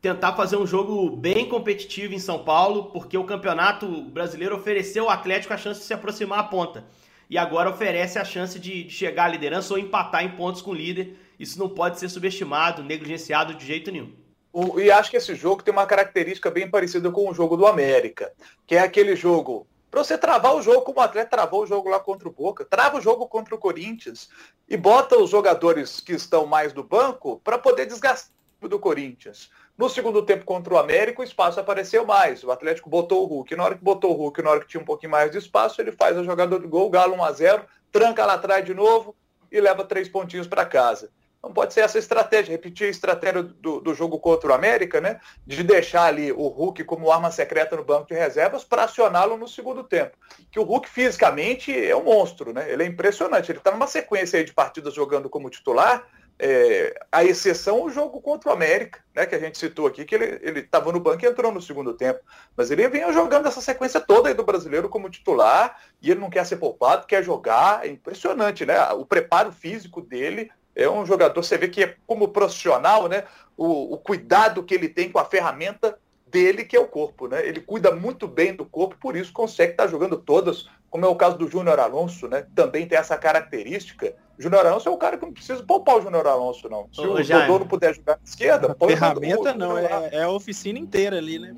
tentar 0.00 0.32
fazer 0.34 0.56
um 0.56 0.66
jogo 0.66 1.10
bem 1.10 1.48
competitivo 1.48 2.12
em 2.12 2.18
São 2.18 2.42
Paulo, 2.44 2.86
porque 2.86 3.16
o 3.16 3.24
campeonato 3.24 3.86
brasileiro 4.02 4.56
ofereceu 4.56 5.04
ao 5.04 5.10
Atlético 5.10 5.54
a 5.54 5.56
chance 5.56 5.80
de 5.80 5.86
se 5.86 5.94
aproximar 5.94 6.40
à 6.40 6.44
ponta. 6.44 6.84
E 7.30 7.38
agora 7.38 7.70
oferece 7.70 8.18
a 8.18 8.24
chance 8.24 8.58
de 8.58 8.90
chegar 8.90 9.24
à 9.24 9.28
liderança 9.28 9.72
ou 9.72 9.78
empatar 9.78 10.24
em 10.24 10.30
pontos 10.30 10.60
com 10.60 10.72
o 10.72 10.74
líder 10.74 11.16
isso 11.42 11.58
não 11.58 11.68
pode 11.68 11.98
ser 11.98 12.08
subestimado, 12.08 12.84
negligenciado 12.84 13.52
de 13.54 13.66
jeito 13.66 13.90
nenhum. 13.90 14.12
O, 14.52 14.78
e 14.78 14.92
acho 14.92 15.10
que 15.10 15.16
esse 15.16 15.34
jogo 15.34 15.60
tem 15.60 15.72
uma 15.72 15.86
característica 15.86 16.48
bem 16.52 16.70
parecida 16.70 17.10
com 17.10 17.28
o 17.28 17.34
jogo 17.34 17.56
do 17.56 17.66
América, 17.66 18.32
que 18.64 18.76
é 18.76 18.78
aquele 18.78 19.16
jogo 19.16 19.66
para 19.92 20.02
você 20.02 20.16
travar 20.16 20.54
o 20.54 20.62
jogo 20.62 20.80
como 20.80 21.00
o 21.00 21.02
atleta 21.02 21.28
travou 21.28 21.64
o 21.64 21.66
jogo 21.66 21.90
lá 21.90 22.00
contra 22.00 22.26
o 22.26 22.32
Boca, 22.32 22.64
trava 22.64 22.96
o 22.96 23.00
jogo 23.02 23.28
contra 23.28 23.54
o 23.54 23.58
Corinthians 23.58 24.30
e 24.66 24.74
bota 24.74 25.18
os 25.18 25.28
jogadores 25.28 26.00
que 26.00 26.14
estão 26.14 26.46
mais 26.46 26.72
do 26.72 26.82
banco 26.82 27.42
para 27.44 27.58
poder 27.58 27.84
desgastar 27.84 28.32
do 28.62 28.78
Corinthians. 28.78 29.50
No 29.76 29.90
segundo 29.90 30.22
tempo 30.22 30.46
contra 30.46 30.72
o 30.72 30.78
América, 30.78 31.20
o 31.20 31.24
espaço 31.24 31.60
apareceu 31.60 32.06
mais. 32.06 32.42
O 32.42 32.50
Atlético 32.50 32.88
botou 32.88 33.22
o 33.22 33.26
Hulk. 33.26 33.54
Na 33.54 33.64
hora 33.64 33.74
que 33.74 33.84
botou 33.84 34.12
o 34.12 34.14
Hulk, 34.14 34.40
na 34.40 34.50
hora 34.50 34.60
que 34.60 34.68
tinha 34.68 34.80
um 34.80 34.86
pouquinho 34.86 35.12
mais 35.12 35.30
de 35.30 35.36
espaço, 35.36 35.78
ele 35.78 35.92
faz 35.92 36.16
a 36.16 36.22
jogada 36.22 36.58
de 36.58 36.66
gol, 36.66 36.88
Galo 36.88 37.14
1 37.16 37.24
a 37.24 37.32
0 37.32 37.64
tranca 37.90 38.24
lá 38.24 38.34
atrás 38.34 38.64
de 38.64 38.72
novo 38.72 39.14
e 39.50 39.60
leva 39.60 39.84
três 39.84 40.08
pontinhos 40.08 40.46
para 40.46 40.64
casa. 40.64 41.10
Não 41.42 41.52
pode 41.52 41.74
ser 41.74 41.80
essa 41.80 41.98
estratégia, 41.98 42.52
repetir 42.52 42.86
a 42.86 42.90
estratégia 42.90 43.42
do, 43.42 43.80
do 43.80 43.94
jogo 43.94 44.20
contra 44.20 44.50
o 44.50 44.54
América, 44.54 45.00
né? 45.00 45.20
De 45.44 45.64
deixar 45.64 46.04
ali 46.04 46.30
o 46.30 46.46
Hulk 46.46 46.84
como 46.84 47.10
arma 47.10 47.32
secreta 47.32 47.74
no 47.74 47.82
banco 47.84 48.06
de 48.06 48.14
reservas 48.14 48.62
para 48.62 48.84
acioná-lo 48.84 49.36
no 49.36 49.48
segundo 49.48 49.82
tempo. 49.82 50.16
Que 50.52 50.60
o 50.60 50.62
Hulk 50.62 50.88
fisicamente 50.88 51.76
é 51.76 51.96
um 51.96 52.04
monstro, 52.04 52.52
né? 52.52 52.70
Ele 52.70 52.84
é 52.84 52.86
impressionante. 52.86 53.50
Ele 53.50 53.58
está 53.58 53.72
numa 53.72 53.88
sequência 53.88 54.44
de 54.44 54.52
partidas 54.52 54.94
jogando 54.94 55.28
como 55.28 55.50
titular. 55.50 56.06
É, 56.38 56.94
a 57.10 57.24
exceção 57.24 57.82
o 57.82 57.90
jogo 57.90 58.20
contra 58.20 58.50
o 58.50 58.52
América, 58.52 59.00
né, 59.14 59.26
que 59.26 59.34
a 59.34 59.38
gente 59.38 59.58
citou 59.58 59.86
aqui, 59.86 60.04
que 60.04 60.14
ele 60.14 60.60
estava 60.60 60.90
no 60.90 60.98
banco 60.98 61.24
e 61.24 61.28
entrou 61.28 61.52
no 61.52 61.62
segundo 61.62 61.94
tempo. 61.94 62.20
Mas 62.56 62.70
ele 62.70 62.88
vinha 62.88 63.12
jogando 63.12 63.46
essa 63.46 63.60
sequência 63.60 64.00
toda 64.00 64.28
aí 64.28 64.34
do 64.34 64.42
brasileiro 64.42 64.88
como 64.88 65.10
titular, 65.10 65.78
e 66.00 66.10
ele 66.10 66.20
não 66.20 66.30
quer 66.30 66.44
ser 66.46 66.56
poupado, 66.56 67.06
quer 67.06 67.22
jogar. 67.22 67.84
É 67.84 67.88
impressionante, 67.88 68.64
né? 68.64 68.80
O 68.92 69.04
preparo 69.04 69.52
físico 69.52 70.00
dele 70.00 70.50
é 70.74 70.88
um 70.88 71.04
jogador, 71.04 71.42
você 71.42 71.58
vê 71.58 71.68
que 71.68 71.82
é 71.82 71.96
como 72.06 72.28
profissional, 72.28 73.08
né? 73.08 73.24
O, 73.56 73.94
o, 73.94 73.98
cuidado 73.98 74.62
que 74.62 74.74
ele 74.74 74.88
tem 74.88 75.10
com 75.10 75.18
a 75.18 75.24
ferramenta 75.24 75.98
dele, 76.26 76.64
que 76.64 76.74
é 76.74 76.80
o 76.80 76.88
corpo, 76.88 77.28
né? 77.28 77.46
Ele 77.46 77.60
cuida 77.60 77.90
muito 77.90 78.26
bem 78.26 78.54
do 78.54 78.64
corpo, 78.64 78.96
por 78.98 79.14
isso 79.14 79.32
consegue 79.32 79.72
estar 79.72 79.86
jogando 79.86 80.16
todas, 80.16 80.66
como 80.88 81.04
é 81.04 81.08
o 81.08 81.14
caso 81.14 81.36
do 81.36 81.48
Júnior 81.48 81.78
Alonso, 81.78 82.26
né? 82.26 82.46
Também 82.54 82.86
tem 82.86 82.98
essa 82.98 83.18
característica. 83.18 84.14
Júnior 84.38 84.66
Alonso 84.66 84.88
é 84.88 84.92
o 84.92 84.96
cara 84.96 85.18
que 85.18 85.26
não 85.26 85.32
precisa 85.32 85.62
poupar 85.62 85.98
o 85.98 86.00
Júnior 86.00 86.26
Alonso, 86.26 86.68
não. 86.70 86.88
Se 86.92 87.02
Ô, 87.02 87.14
o 87.14 87.22
Dodô 87.22 87.58
não 87.58 87.66
puder 87.66 87.94
jogar 87.94 88.16
na 88.16 88.24
esquerda, 88.24 88.74
põe 88.74 88.96
ferramenta 88.96 89.52
não, 89.52 89.76
é, 89.76 90.08
é, 90.12 90.22
a 90.22 90.30
oficina 90.30 90.78
inteira 90.78 91.18
ali, 91.18 91.38
né? 91.38 91.54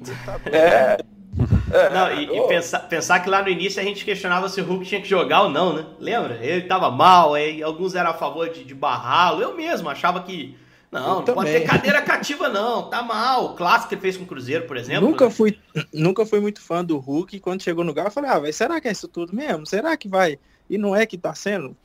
É. 0.51 0.59
É, 0.59 0.99
não, 1.93 2.13
e, 2.13 2.25
e 2.25 2.49
pensar, 2.49 2.81
pensar, 2.81 3.21
que 3.21 3.29
lá 3.29 3.43
no 3.43 3.49
início 3.49 3.81
a 3.81 3.85
gente 3.85 4.05
questionava 4.05 4.49
se 4.49 4.61
o 4.61 4.65
Hulk 4.65 4.85
tinha 4.85 5.01
que 5.01 5.09
jogar 5.09 5.43
ou 5.43 5.51
não, 5.51 5.75
né? 5.75 5.87
Lembra? 5.99 6.39
Ele 6.41 6.63
tava 6.63 6.91
mal, 6.91 7.35
aí 7.35 7.63
alguns 7.63 7.95
eram 7.95 8.11
a 8.11 8.15
favor 8.15 8.49
de, 8.49 8.65
de 8.65 8.75
barrá-lo. 8.75 9.43
Eu 9.43 9.55
mesmo 9.55 9.89
achava 9.89 10.23
que. 10.23 10.57
Não, 10.91 11.01
eu 11.01 11.07
não 11.07 11.23
também. 11.23 11.35
pode 11.35 11.51
ter 11.51 11.61
cadeira 11.67 12.03
cativa, 12.03 12.49
não. 12.49 12.89
Tá 12.89 13.03
mal. 13.03 13.47
O 13.47 13.55
clássico 13.55 13.89
que 13.89 13.95
ele 13.97 14.03
fez 14.03 14.17
com 14.17 14.23
o 14.25 14.27
Cruzeiro, 14.27 14.67
por 14.67 14.77
exemplo. 14.77 15.09
Nunca, 15.09 15.25
né? 15.25 15.31
fui, 15.31 15.59
nunca 15.93 16.25
fui 16.25 16.39
muito 16.39 16.61
fã 16.61 16.85
do 16.85 16.99
Hulk. 16.99 17.41
Quando 17.41 17.63
chegou 17.63 17.83
no 17.83 17.93
Galo, 17.93 18.09
eu 18.09 18.13
falei, 18.13 18.31
ah, 18.31 18.39
véio, 18.39 18.55
será 18.55 18.81
que 18.81 18.87
é 18.87 18.93
isso 18.93 19.09
tudo 19.09 19.35
mesmo? 19.35 19.67
Será 19.67 19.97
que 19.97 20.09
vai? 20.09 20.39
E 20.71 20.79
não 20.79 20.95
é 20.95 21.05
que 21.05 21.19
tá 21.19 21.35
sendo? 21.35 21.77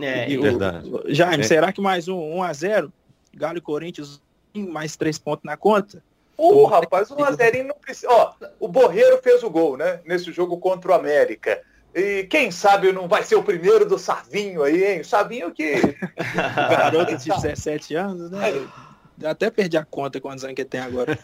É, 0.00 0.30
e, 0.30 0.38
verdade. 0.38 0.88
O, 0.88 1.02
Jaime, 1.08 1.42
é. 1.42 1.46
será 1.46 1.72
que 1.72 1.80
mais 1.80 2.08
um 2.08 2.18
1 2.38 2.42
a 2.42 2.52
0 2.52 2.92
Galo 3.34 3.58
e 3.58 3.60
Corinthians, 3.60 4.20
mais 4.54 4.96
três 4.96 5.18
pontos 5.18 5.44
na 5.44 5.56
conta? 5.56 6.02
Uh, 6.38 6.64
rapaz, 6.64 7.10
o 7.10 7.20
Lazerinho 7.20 7.68
não 7.68 7.76
precisa. 7.76 8.08
Ó, 8.10 8.32
o 8.60 8.68
Borreiro 8.68 9.20
fez 9.22 9.42
o 9.42 9.50
gol, 9.50 9.76
né? 9.76 10.00
Nesse 10.04 10.32
jogo 10.32 10.58
contra 10.58 10.92
o 10.92 10.94
América. 10.94 11.62
E 11.94 12.24
quem 12.24 12.50
sabe 12.50 12.92
não 12.92 13.08
vai 13.08 13.22
ser 13.22 13.36
o 13.36 13.42
primeiro 13.42 13.88
do 13.88 13.98
Savinho 13.98 14.62
aí, 14.62 14.84
hein? 14.84 15.00
O 15.00 15.04
Savinho 15.04 15.50
que. 15.50 15.74
Garoto 16.54 17.16
de 17.16 17.30
17 17.30 17.94
anos, 17.94 18.30
né? 18.30 18.68
Até 19.24 19.50
perdi 19.50 19.78
a 19.78 19.84
conta 19.84 20.20
quantos 20.20 20.44
anos 20.44 20.54
que 20.54 20.64
tem 20.64 20.80
agora. 20.80 21.18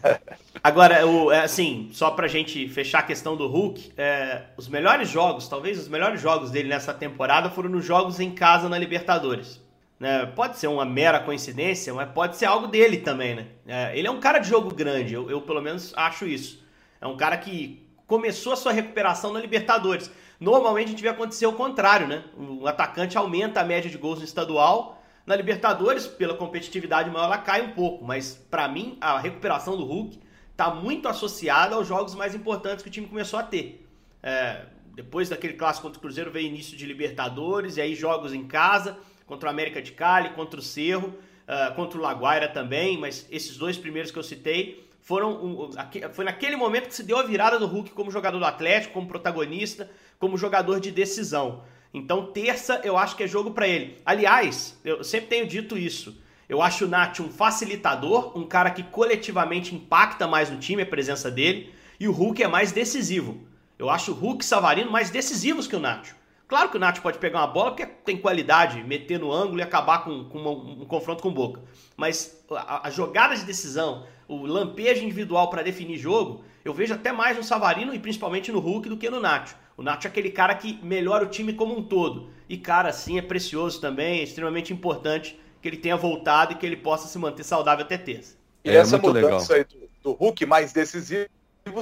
Agora, 0.64 1.06
o, 1.06 1.30
é, 1.30 1.40
assim, 1.40 1.90
só 1.92 2.10
pra 2.10 2.26
gente 2.26 2.66
fechar 2.68 3.00
a 3.00 3.02
questão 3.02 3.36
do 3.36 3.46
Hulk, 3.46 3.92
é, 3.96 4.44
os 4.56 4.68
melhores 4.68 5.08
jogos, 5.08 5.46
talvez 5.46 5.78
os 5.78 5.86
melhores 5.86 6.20
jogos 6.20 6.50
dele 6.50 6.68
nessa 6.68 6.94
temporada 6.94 7.50
foram 7.50 7.68
nos 7.68 7.84
jogos 7.84 8.18
em 8.18 8.34
casa 8.34 8.68
na 8.68 8.78
Libertadores. 8.78 9.60
Né? 9.98 10.26
Pode 10.26 10.58
ser 10.58 10.66
uma 10.66 10.84
mera 10.84 11.20
coincidência, 11.20 11.92
mas 11.94 12.10
pode 12.10 12.36
ser 12.36 12.44
algo 12.46 12.66
dele 12.66 12.98
também, 12.98 13.34
né? 13.34 13.46
É, 13.66 13.98
ele 13.98 14.06
é 14.06 14.10
um 14.10 14.20
cara 14.20 14.38
de 14.38 14.48
jogo 14.48 14.74
grande, 14.74 15.14
eu, 15.14 15.30
eu, 15.30 15.40
pelo 15.40 15.62
menos 15.62 15.92
acho 15.96 16.26
isso. 16.26 16.62
É 17.00 17.06
um 17.06 17.16
cara 17.16 17.36
que 17.38 17.82
começou 18.06 18.52
a 18.52 18.56
sua 18.56 18.72
recuperação 18.72 19.32
na 19.32 19.40
Libertadores. 19.40 20.10
Normalmente 20.38 20.88
a 20.88 20.90
gente 20.90 21.02
vê 21.02 21.08
acontecer 21.08 21.46
o 21.46 21.52
contrário, 21.52 22.06
né? 22.06 22.24
O 22.36 22.66
atacante 22.66 23.16
aumenta 23.16 23.60
a 23.60 23.64
média 23.64 23.90
de 23.90 23.96
gols 23.96 24.18
no 24.18 24.24
estadual. 24.24 25.02
Na 25.24 25.34
Libertadores, 25.34 26.06
pela 26.06 26.34
competitividade 26.34 27.10
maior, 27.10 27.24
ela 27.24 27.38
cai 27.38 27.62
um 27.62 27.72
pouco. 27.72 28.04
Mas, 28.04 28.34
para 28.50 28.68
mim, 28.68 28.96
a 29.00 29.18
recuperação 29.18 29.76
do 29.76 29.84
Hulk 29.84 30.20
está 30.52 30.70
muito 30.74 31.08
associada 31.08 31.74
aos 31.74 31.88
jogos 31.88 32.14
mais 32.14 32.34
importantes 32.34 32.82
que 32.82 32.88
o 32.88 32.92
time 32.92 33.08
começou 33.08 33.38
a 33.38 33.42
ter. 33.42 33.84
É, 34.22 34.66
depois 34.94 35.28
daquele 35.28 35.54
clássico 35.54 35.86
contra 35.86 35.98
o 35.98 36.02
Cruzeiro 36.02 36.30
veio 36.30 36.46
início 36.46 36.76
de 36.76 36.86
Libertadores, 36.86 37.76
e 37.76 37.80
aí 37.80 37.94
jogos 37.94 38.32
em 38.32 38.46
casa 38.46 38.96
contra 39.26 39.48
o 39.48 39.50
América 39.50 39.82
de 39.82 39.92
Cali, 39.92 40.30
contra 40.30 40.58
o 40.58 40.62
Cerro, 40.62 41.08
uh, 41.08 41.74
contra 41.74 41.98
o 41.98 42.02
Laguaira 42.02 42.48
também, 42.48 42.96
mas 42.96 43.26
esses 43.30 43.56
dois 43.56 43.76
primeiros 43.76 44.10
que 44.10 44.18
eu 44.18 44.22
citei 44.22 44.86
foram 45.00 45.44
um, 45.44 45.70
foi 46.12 46.24
naquele 46.24 46.56
momento 46.56 46.88
que 46.88 46.94
se 46.94 47.04
deu 47.04 47.18
a 47.18 47.22
virada 47.22 47.58
do 47.58 47.66
Hulk 47.66 47.90
como 47.90 48.10
jogador 48.10 48.38
do 48.38 48.44
Atlético, 48.44 48.94
como 48.94 49.06
protagonista, 49.06 49.88
como 50.18 50.36
jogador 50.36 50.80
de 50.80 50.90
decisão. 50.90 51.62
Então, 51.94 52.26
terça 52.32 52.80
eu 52.82 52.98
acho 52.98 53.16
que 53.16 53.22
é 53.22 53.26
jogo 53.28 53.52
para 53.52 53.68
ele. 53.68 53.98
Aliás, 54.04 54.78
eu 54.84 55.04
sempre 55.04 55.28
tenho 55.28 55.46
dito 55.46 55.78
isso. 55.78 56.20
Eu 56.48 56.60
acho 56.60 56.84
o 56.84 56.88
Nath 56.88 57.20
um 57.20 57.30
facilitador, 57.30 58.36
um 58.36 58.44
cara 58.44 58.70
que 58.70 58.82
coletivamente 58.82 59.74
impacta 59.74 60.26
mais 60.26 60.50
no 60.50 60.58
time, 60.58 60.82
a 60.82 60.86
presença 60.86 61.30
dele, 61.30 61.72
e 61.98 62.06
o 62.06 62.12
Hulk 62.12 62.42
é 62.42 62.48
mais 62.48 62.72
decisivo. 62.72 63.46
Eu 63.78 63.88
acho 63.88 64.12
o 64.12 64.14
Hulk 64.14 64.44
e 64.44 64.46
Savarino 64.46 64.90
mais 64.90 65.10
decisivos 65.10 65.66
que 65.66 65.76
o 65.76 65.80
Nath. 65.80 66.14
Claro 66.48 66.70
que 66.70 66.76
o 66.76 66.80
Nath 66.80 67.00
pode 67.00 67.18
pegar 67.18 67.40
uma 67.40 67.46
bola 67.46 67.72
porque 67.72 67.86
tem 67.86 68.16
qualidade, 68.16 68.82
meter 68.84 69.18
no 69.18 69.32
ângulo 69.32 69.58
e 69.58 69.62
acabar 69.62 70.04
com, 70.04 70.24
com 70.24 70.38
uma, 70.38 70.50
um 70.50 70.84
confronto 70.86 71.22
com 71.22 71.32
Boca. 71.32 71.60
Mas 71.96 72.44
a, 72.50 72.86
a 72.86 72.90
jogada 72.90 73.34
de 73.34 73.44
decisão, 73.44 74.06
o 74.28 74.46
lampejo 74.46 75.02
individual 75.04 75.50
para 75.50 75.62
definir 75.62 75.98
jogo, 75.98 76.44
eu 76.64 76.72
vejo 76.72 76.94
até 76.94 77.10
mais 77.10 77.36
no 77.36 77.42
Savarino 77.42 77.92
e 77.92 77.98
principalmente 77.98 78.52
no 78.52 78.60
Hulk 78.60 78.88
do 78.88 78.96
que 78.96 79.10
no 79.10 79.20
Nacho. 79.20 79.56
O 79.76 79.82
Nacho 79.82 80.06
é 80.06 80.10
aquele 80.10 80.30
cara 80.30 80.54
que 80.54 80.78
melhora 80.84 81.24
o 81.24 81.28
time 81.28 81.52
como 81.52 81.76
um 81.76 81.82
todo. 81.82 82.30
E 82.48 82.56
cara, 82.56 82.90
assim, 82.90 83.18
é 83.18 83.22
precioso 83.22 83.80
também, 83.80 84.20
é 84.20 84.22
extremamente 84.22 84.72
importante 84.72 85.38
que 85.60 85.66
ele 85.66 85.76
tenha 85.76 85.96
voltado 85.96 86.52
e 86.52 86.56
que 86.56 86.64
ele 86.64 86.76
possa 86.76 87.08
se 87.08 87.18
manter 87.18 87.42
saudável 87.42 87.84
até 87.84 87.98
terça. 87.98 88.36
E 88.64 88.70
é, 88.70 88.76
essa 88.76 88.98
mudança 88.98 89.52
legal. 89.52 89.52
aí 89.52 89.64
do, 89.64 89.90
do 90.02 90.12
Hulk 90.12 90.46
mais 90.46 90.72
decisivo 90.72 91.28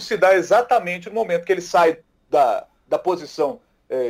se 0.00 0.16
dá 0.16 0.34
exatamente 0.34 1.10
no 1.10 1.14
momento 1.14 1.44
que 1.44 1.52
ele 1.52 1.60
sai 1.60 1.98
da, 2.30 2.66
da 2.88 2.98
posição 2.98 3.60
é, 3.60 3.63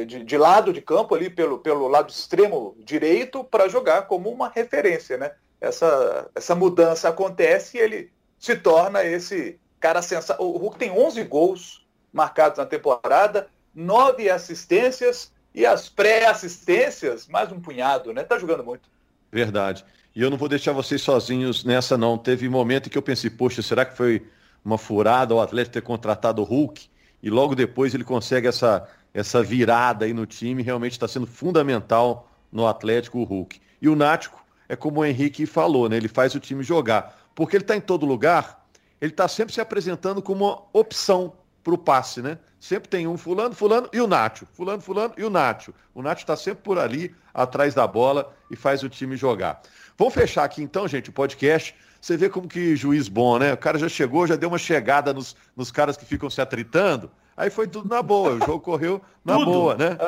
de, 0.06 0.24
de, 0.24 0.38
lado 0.38 0.72
de 0.72 0.80
campo 0.80 1.14
ali 1.14 1.28
pelo, 1.28 1.58
pelo 1.58 1.88
lado 1.88 2.10
extremo 2.10 2.76
direito 2.78 3.42
para 3.44 3.68
jogar 3.68 4.02
como 4.02 4.30
uma 4.30 4.48
referência, 4.48 5.16
né? 5.16 5.32
Essa, 5.60 6.30
essa 6.34 6.54
mudança 6.54 7.08
acontece 7.08 7.76
e 7.76 7.80
ele 7.80 8.12
se 8.38 8.54
torna 8.56 9.02
esse 9.02 9.58
cara 9.80 10.02
sensacional. 10.02 10.46
O 10.46 10.58
Hulk 10.58 10.78
tem 10.78 10.90
11 10.90 11.22
gols 11.24 11.86
marcados 12.12 12.58
na 12.58 12.66
temporada, 12.66 13.48
nove 13.74 14.30
assistências 14.30 15.32
e 15.54 15.64
as 15.64 15.88
pré-assistências, 15.88 17.26
mais 17.26 17.50
um 17.50 17.60
punhado, 17.60 18.12
né? 18.12 18.22
Tá 18.22 18.38
jogando 18.38 18.64
muito. 18.64 18.88
Verdade. 19.32 19.84
E 20.14 20.22
eu 20.22 20.30
não 20.30 20.36
vou 20.36 20.48
deixar 20.48 20.72
vocês 20.72 21.02
sozinhos 21.02 21.64
nessa, 21.64 21.98
não. 21.98 22.16
Teve 22.16 22.48
momento 22.48 22.88
que 22.88 22.96
eu 22.96 23.02
pensei, 23.02 23.30
poxa, 23.30 23.62
será 23.62 23.84
que 23.84 23.96
foi 23.96 24.26
uma 24.64 24.78
furada 24.78 25.34
o 25.34 25.40
Atlético 25.40 25.74
ter 25.74 25.82
contratado 25.82 26.40
o 26.40 26.44
Hulk? 26.44 26.88
E 27.22 27.30
logo 27.30 27.54
depois 27.54 27.94
ele 27.94 28.04
consegue 28.04 28.46
essa, 28.46 28.88
essa 29.14 29.42
virada 29.42 30.04
aí 30.04 30.12
no 30.12 30.26
time. 30.26 30.62
Realmente 30.62 30.92
está 30.92 31.08
sendo 31.08 31.26
fundamental 31.26 32.28
no 32.50 32.66
Atlético 32.66 33.20
o 33.20 33.24
Hulk. 33.24 33.60
E 33.80 33.88
o 33.88 33.94
Nático 33.94 34.44
é 34.68 34.74
como 34.74 35.00
o 35.00 35.04
Henrique 35.04 35.46
falou, 35.46 35.88
né? 35.88 35.96
Ele 35.96 36.08
faz 36.08 36.34
o 36.34 36.40
time 36.40 36.62
jogar. 36.64 37.16
Porque 37.34 37.56
ele 37.56 37.64
está 37.64 37.76
em 37.76 37.80
todo 37.80 38.04
lugar, 38.04 38.66
ele 39.00 39.12
está 39.12 39.28
sempre 39.28 39.54
se 39.54 39.60
apresentando 39.60 40.20
como 40.20 40.44
uma 40.44 40.62
opção 40.72 41.32
para 41.62 41.74
o 41.74 41.78
passe, 41.78 42.20
né? 42.20 42.38
Sempre 42.60 42.88
tem 42.88 43.06
um 43.06 43.16
fulano, 43.16 43.54
fulano 43.54 43.88
e 43.92 44.00
o 44.00 44.06
Nacho. 44.06 44.46
Fulano, 44.52 44.80
fulano 44.80 45.14
e 45.16 45.24
o 45.24 45.30
Nacho. 45.30 45.74
O 45.94 46.02
Nacho 46.02 46.22
está 46.22 46.36
sempre 46.36 46.62
por 46.62 46.78
ali, 46.78 47.14
atrás 47.32 47.74
da 47.74 47.86
bola 47.86 48.32
e 48.50 48.56
faz 48.56 48.82
o 48.82 48.88
time 48.88 49.16
jogar. 49.16 49.60
Vamos 49.98 50.14
fechar 50.14 50.44
aqui 50.44 50.62
então, 50.62 50.88
gente, 50.88 51.10
o 51.10 51.12
podcast. 51.12 51.74
Você 52.00 52.16
vê 52.16 52.28
como 52.28 52.46
que 52.46 52.76
juiz 52.76 53.08
bom, 53.08 53.38
né? 53.38 53.52
O 53.52 53.56
cara 53.56 53.78
já 53.78 53.88
chegou, 53.88 54.26
já 54.26 54.36
deu 54.36 54.48
uma 54.48 54.58
chegada 54.58 55.12
nos, 55.12 55.36
nos 55.56 55.70
caras 55.70 55.96
que 55.96 56.04
ficam 56.04 56.30
se 56.30 56.40
atritando. 56.40 57.10
Aí 57.36 57.50
foi 57.50 57.66
tudo 57.66 57.88
na 57.88 58.02
boa. 58.02 58.32
O 58.32 58.38
jogo 58.38 58.60
correu 58.60 59.00
na 59.24 59.34
tudo. 59.34 59.44
boa, 59.44 59.74
né? 59.74 59.98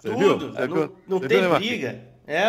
Você 0.00 0.10
tudo. 0.10 0.52
Viu? 0.52 0.68
Não, 0.68 0.92
não 1.08 1.20
tem 1.20 1.40
viu, 1.40 1.54
briga. 1.54 2.16
É, 2.28 2.48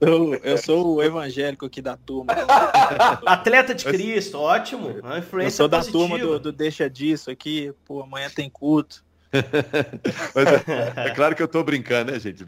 eu, 0.00 0.34
eu 0.36 0.56
sou 0.56 0.94
o 0.94 1.02
evangélico 1.02 1.66
aqui 1.66 1.82
da 1.82 1.96
turma. 1.96 2.32
Atleta 3.26 3.74
de 3.74 3.84
Cristo, 3.84 4.38
ótimo. 4.38 5.00
Uma 5.02 5.18
influência 5.18 5.48
eu 5.48 5.50
sou 5.50 5.68
da 5.68 5.78
positiva. 5.78 5.98
turma 5.98 6.18
do, 6.18 6.38
do 6.38 6.52
Deixa 6.52 6.88
Disso 6.88 7.30
aqui. 7.30 7.72
Pô, 7.84 8.02
amanhã 8.02 8.30
tem 8.30 8.48
culto. 8.48 9.04
é, 9.34 11.08
é, 11.08 11.10
claro 11.10 11.34
que 11.34 11.42
eu 11.42 11.48
tô 11.48 11.62
brincando, 11.64 12.12
né, 12.12 12.20
gente? 12.20 12.44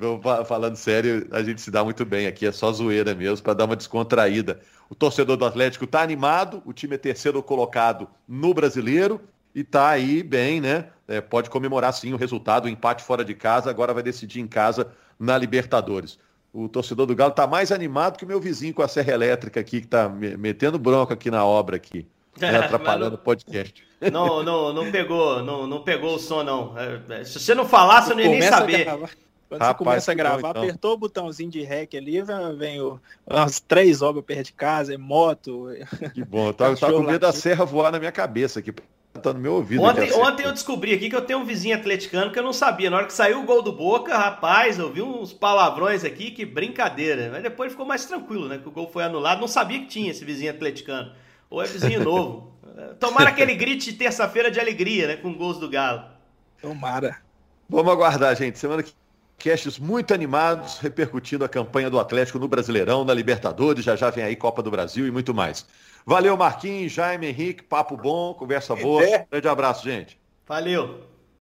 Falando 0.47 0.77
sério, 0.77 1.27
a 1.33 1.43
gente 1.43 1.61
se 1.61 1.71
dá 1.71 1.83
muito 1.83 2.05
bem 2.05 2.29
aqui, 2.29 2.47
é 2.47 2.53
só 2.53 2.73
zoeira 2.73 3.15
mesmo, 3.15 3.43
para 3.43 3.55
dar 3.55 3.65
uma 3.65 3.77
descontraída. 3.77 4.61
O 4.89 4.95
torcedor 4.95 5.37
do 5.37 5.45
Atlético 5.45 5.87
tá 5.87 6.01
animado, 6.01 6.63
o 6.65 6.73
time 6.73 6.95
é 6.95 6.99
terceiro 6.99 7.43
colocado 7.43 8.09
no 8.27 8.55
brasileiro 8.55 9.21
e 9.55 9.65
tá 9.65 9.89
aí 9.89 10.23
bem, 10.23 10.61
né? 10.61 10.87
É, 11.09 11.21
pode 11.21 11.49
comemorar 11.49 11.93
sim 11.95 12.13
o 12.13 12.17
resultado, 12.17 12.67
o 12.67 12.69
empate 12.69 13.03
fora 13.03 13.25
de 13.25 13.35
casa, 13.35 13.71
agora 13.71 13.95
vai 13.95 14.03
decidir 14.03 14.41
em 14.41 14.47
casa 14.47 14.93
na 15.19 15.39
Libertadores 15.39 16.19
o 16.53 16.69
torcedor 16.69 17.07
do 17.07 17.15
Galo 17.15 17.31
está 17.31 17.47
mais 17.47 17.71
animado 17.71 18.17
que 18.17 18.25
o 18.25 18.29
meu 18.29 18.41
vizinho 18.41 18.75
com 18.75 18.83
a 18.83 18.89
serra 18.89 19.13
elétrica 19.13 19.61
aqui, 19.61 19.81
que 19.81 19.87
está 19.87 20.09
metendo 20.09 20.79
bronca 20.79 21.15
aqui 21.15 21.31
na 21.31 21.45
obra 21.45 21.77
aqui, 21.77 22.07
né, 22.39 22.57
atrapalhando 22.57 23.17
o 23.17 23.19
podcast. 23.19 23.87
Não, 24.13 24.43
não, 24.43 24.73
não 24.73 24.91
pegou, 24.91 25.43
não, 25.43 25.67
não 25.67 25.83
pegou 25.83 26.15
o 26.15 26.19
som, 26.19 26.43
não. 26.43 26.75
É, 26.79 27.21
é, 27.21 27.25
se 27.25 27.39
você 27.39 27.55
não 27.55 27.67
falasse, 27.67 28.11
eu 28.11 28.17
não 28.17 28.23
ia 28.23 28.31
nem 28.31 28.43
saber. 28.43 28.87
Quando 29.49 29.63
Rapaz, 29.63 29.79
você 29.79 29.85
começa 29.85 30.13
a 30.13 30.15
gravar, 30.15 30.43
bom, 30.43 30.51
então. 30.51 30.63
apertou 30.63 30.93
o 30.93 30.99
botãozinho 30.99 31.51
de 31.51 31.63
rec 31.63 31.95
ali, 31.95 32.23
vem 32.59 32.83
o, 32.83 33.01
umas 33.27 33.61
três 33.61 34.03
obras 34.03 34.23
perto 34.23 34.47
de 34.47 34.53
casa, 34.53 34.93
é 34.93 34.99
moto. 34.99 35.71
Que 36.13 36.23
bom, 36.23 36.49
eu 36.49 36.55
tava, 36.55 36.77
tava 36.77 36.93
com 36.93 37.03
medo 37.03 37.21
da 37.21 37.33
serra 37.33 37.65
voar 37.65 37.91
na 37.91 37.99
minha 37.99 38.13
cabeça 38.13 38.59
aqui 38.61 38.75
tá 39.19 39.33
no 39.33 39.41
meu 39.41 39.55
ouvido. 39.55 39.83
Ontem, 39.83 40.13
ontem 40.13 40.47
eu 40.47 40.53
descobri 40.53 40.95
aqui 40.95 41.11
que 41.11 41.17
eu 41.17 41.23
tenho 41.23 41.41
um 41.41 41.45
vizinho 41.45 41.77
atleticano 41.77 42.31
que 42.33 42.39
eu 42.39 42.43
não 42.43 42.53
sabia. 42.53 42.89
Na 42.89 42.99
hora 42.99 43.07
que 43.07 43.13
saiu 43.13 43.41
o 43.41 43.45
gol 43.45 43.63
do 43.63 43.73
Boca, 43.73 44.17
rapaz, 44.17 44.79
eu 44.79 44.91
vi 44.93 45.03
uns 45.03 45.33
palavrões 45.33 46.05
aqui, 46.05 46.31
que 46.31 46.45
brincadeira. 46.45 47.29
Mas 47.31 47.43
depois 47.43 47.73
ficou 47.73 47.85
mais 47.85 48.05
tranquilo, 48.05 48.49
né? 48.49 48.59
Que 48.59 48.69
o 48.69 48.73
gol 48.73 48.91
foi 48.91 49.05
anulado. 49.05 49.41
Não 49.41 49.49
sabia 49.49 49.81
que 49.81 49.87
tinha 49.87 50.11
esse 50.11 50.25
vizinho 50.25 50.51
atleticano. 50.51 51.13
Ou 51.51 51.63
é 51.63 51.67
vizinho 51.67 52.03
novo. 52.03 52.53
Tomara 53.01 53.33
que 53.33 53.43
ele 53.43 53.55
grite 53.55 53.93
terça-feira 53.93 54.51
de 54.51 54.61
alegria, 54.61 55.09
né? 55.09 55.17
Com 55.17 55.35
gols 55.35 55.59
do 55.59 55.69
Galo. 55.69 56.05
Tomara. 56.61 57.19
Vamos 57.69 57.93
aguardar, 57.93 58.35
gente. 58.37 58.59
Semana 58.59 58.83
que 58.83 58.93
Castes 59.39 59.79
muito 59.79 60.13
animados, 60.13 60.79
repercutindo 60.79 61.45
a 61.45 61.49
campanha 61.49 61.89
do 61.89 61.99
Atlético 61.99 62.41
no 62.41 62.49
Brasileirão, 62.49 63.05
na 63.05 63.15
Libertadores, 63.15 63.85
já 63.85 63.95
já 63.95 64.11
vem 64.11 64.25
aí 64.25 64.35
Copa 64.35 64.63
do 64.63 64.71
Brasil 64.71 65.07
e 65.07 65.11
muito 65.11 65.33
mais. 65.33 65.65
Valeu, 66.05 66.37
Marquinhos, 66.37 66.93
Jaime, 66.93 67.29
Henrique, 67.29 67.63
papo 67.63 67.97
bom, 67.97 68.35
conversa 68.35 68.75
boa. 68.75 69.03
Grande 69.31 69.49
abraço, 69.49 69.85
gente. 69.85 70.19
Valeu. 70.47 71.18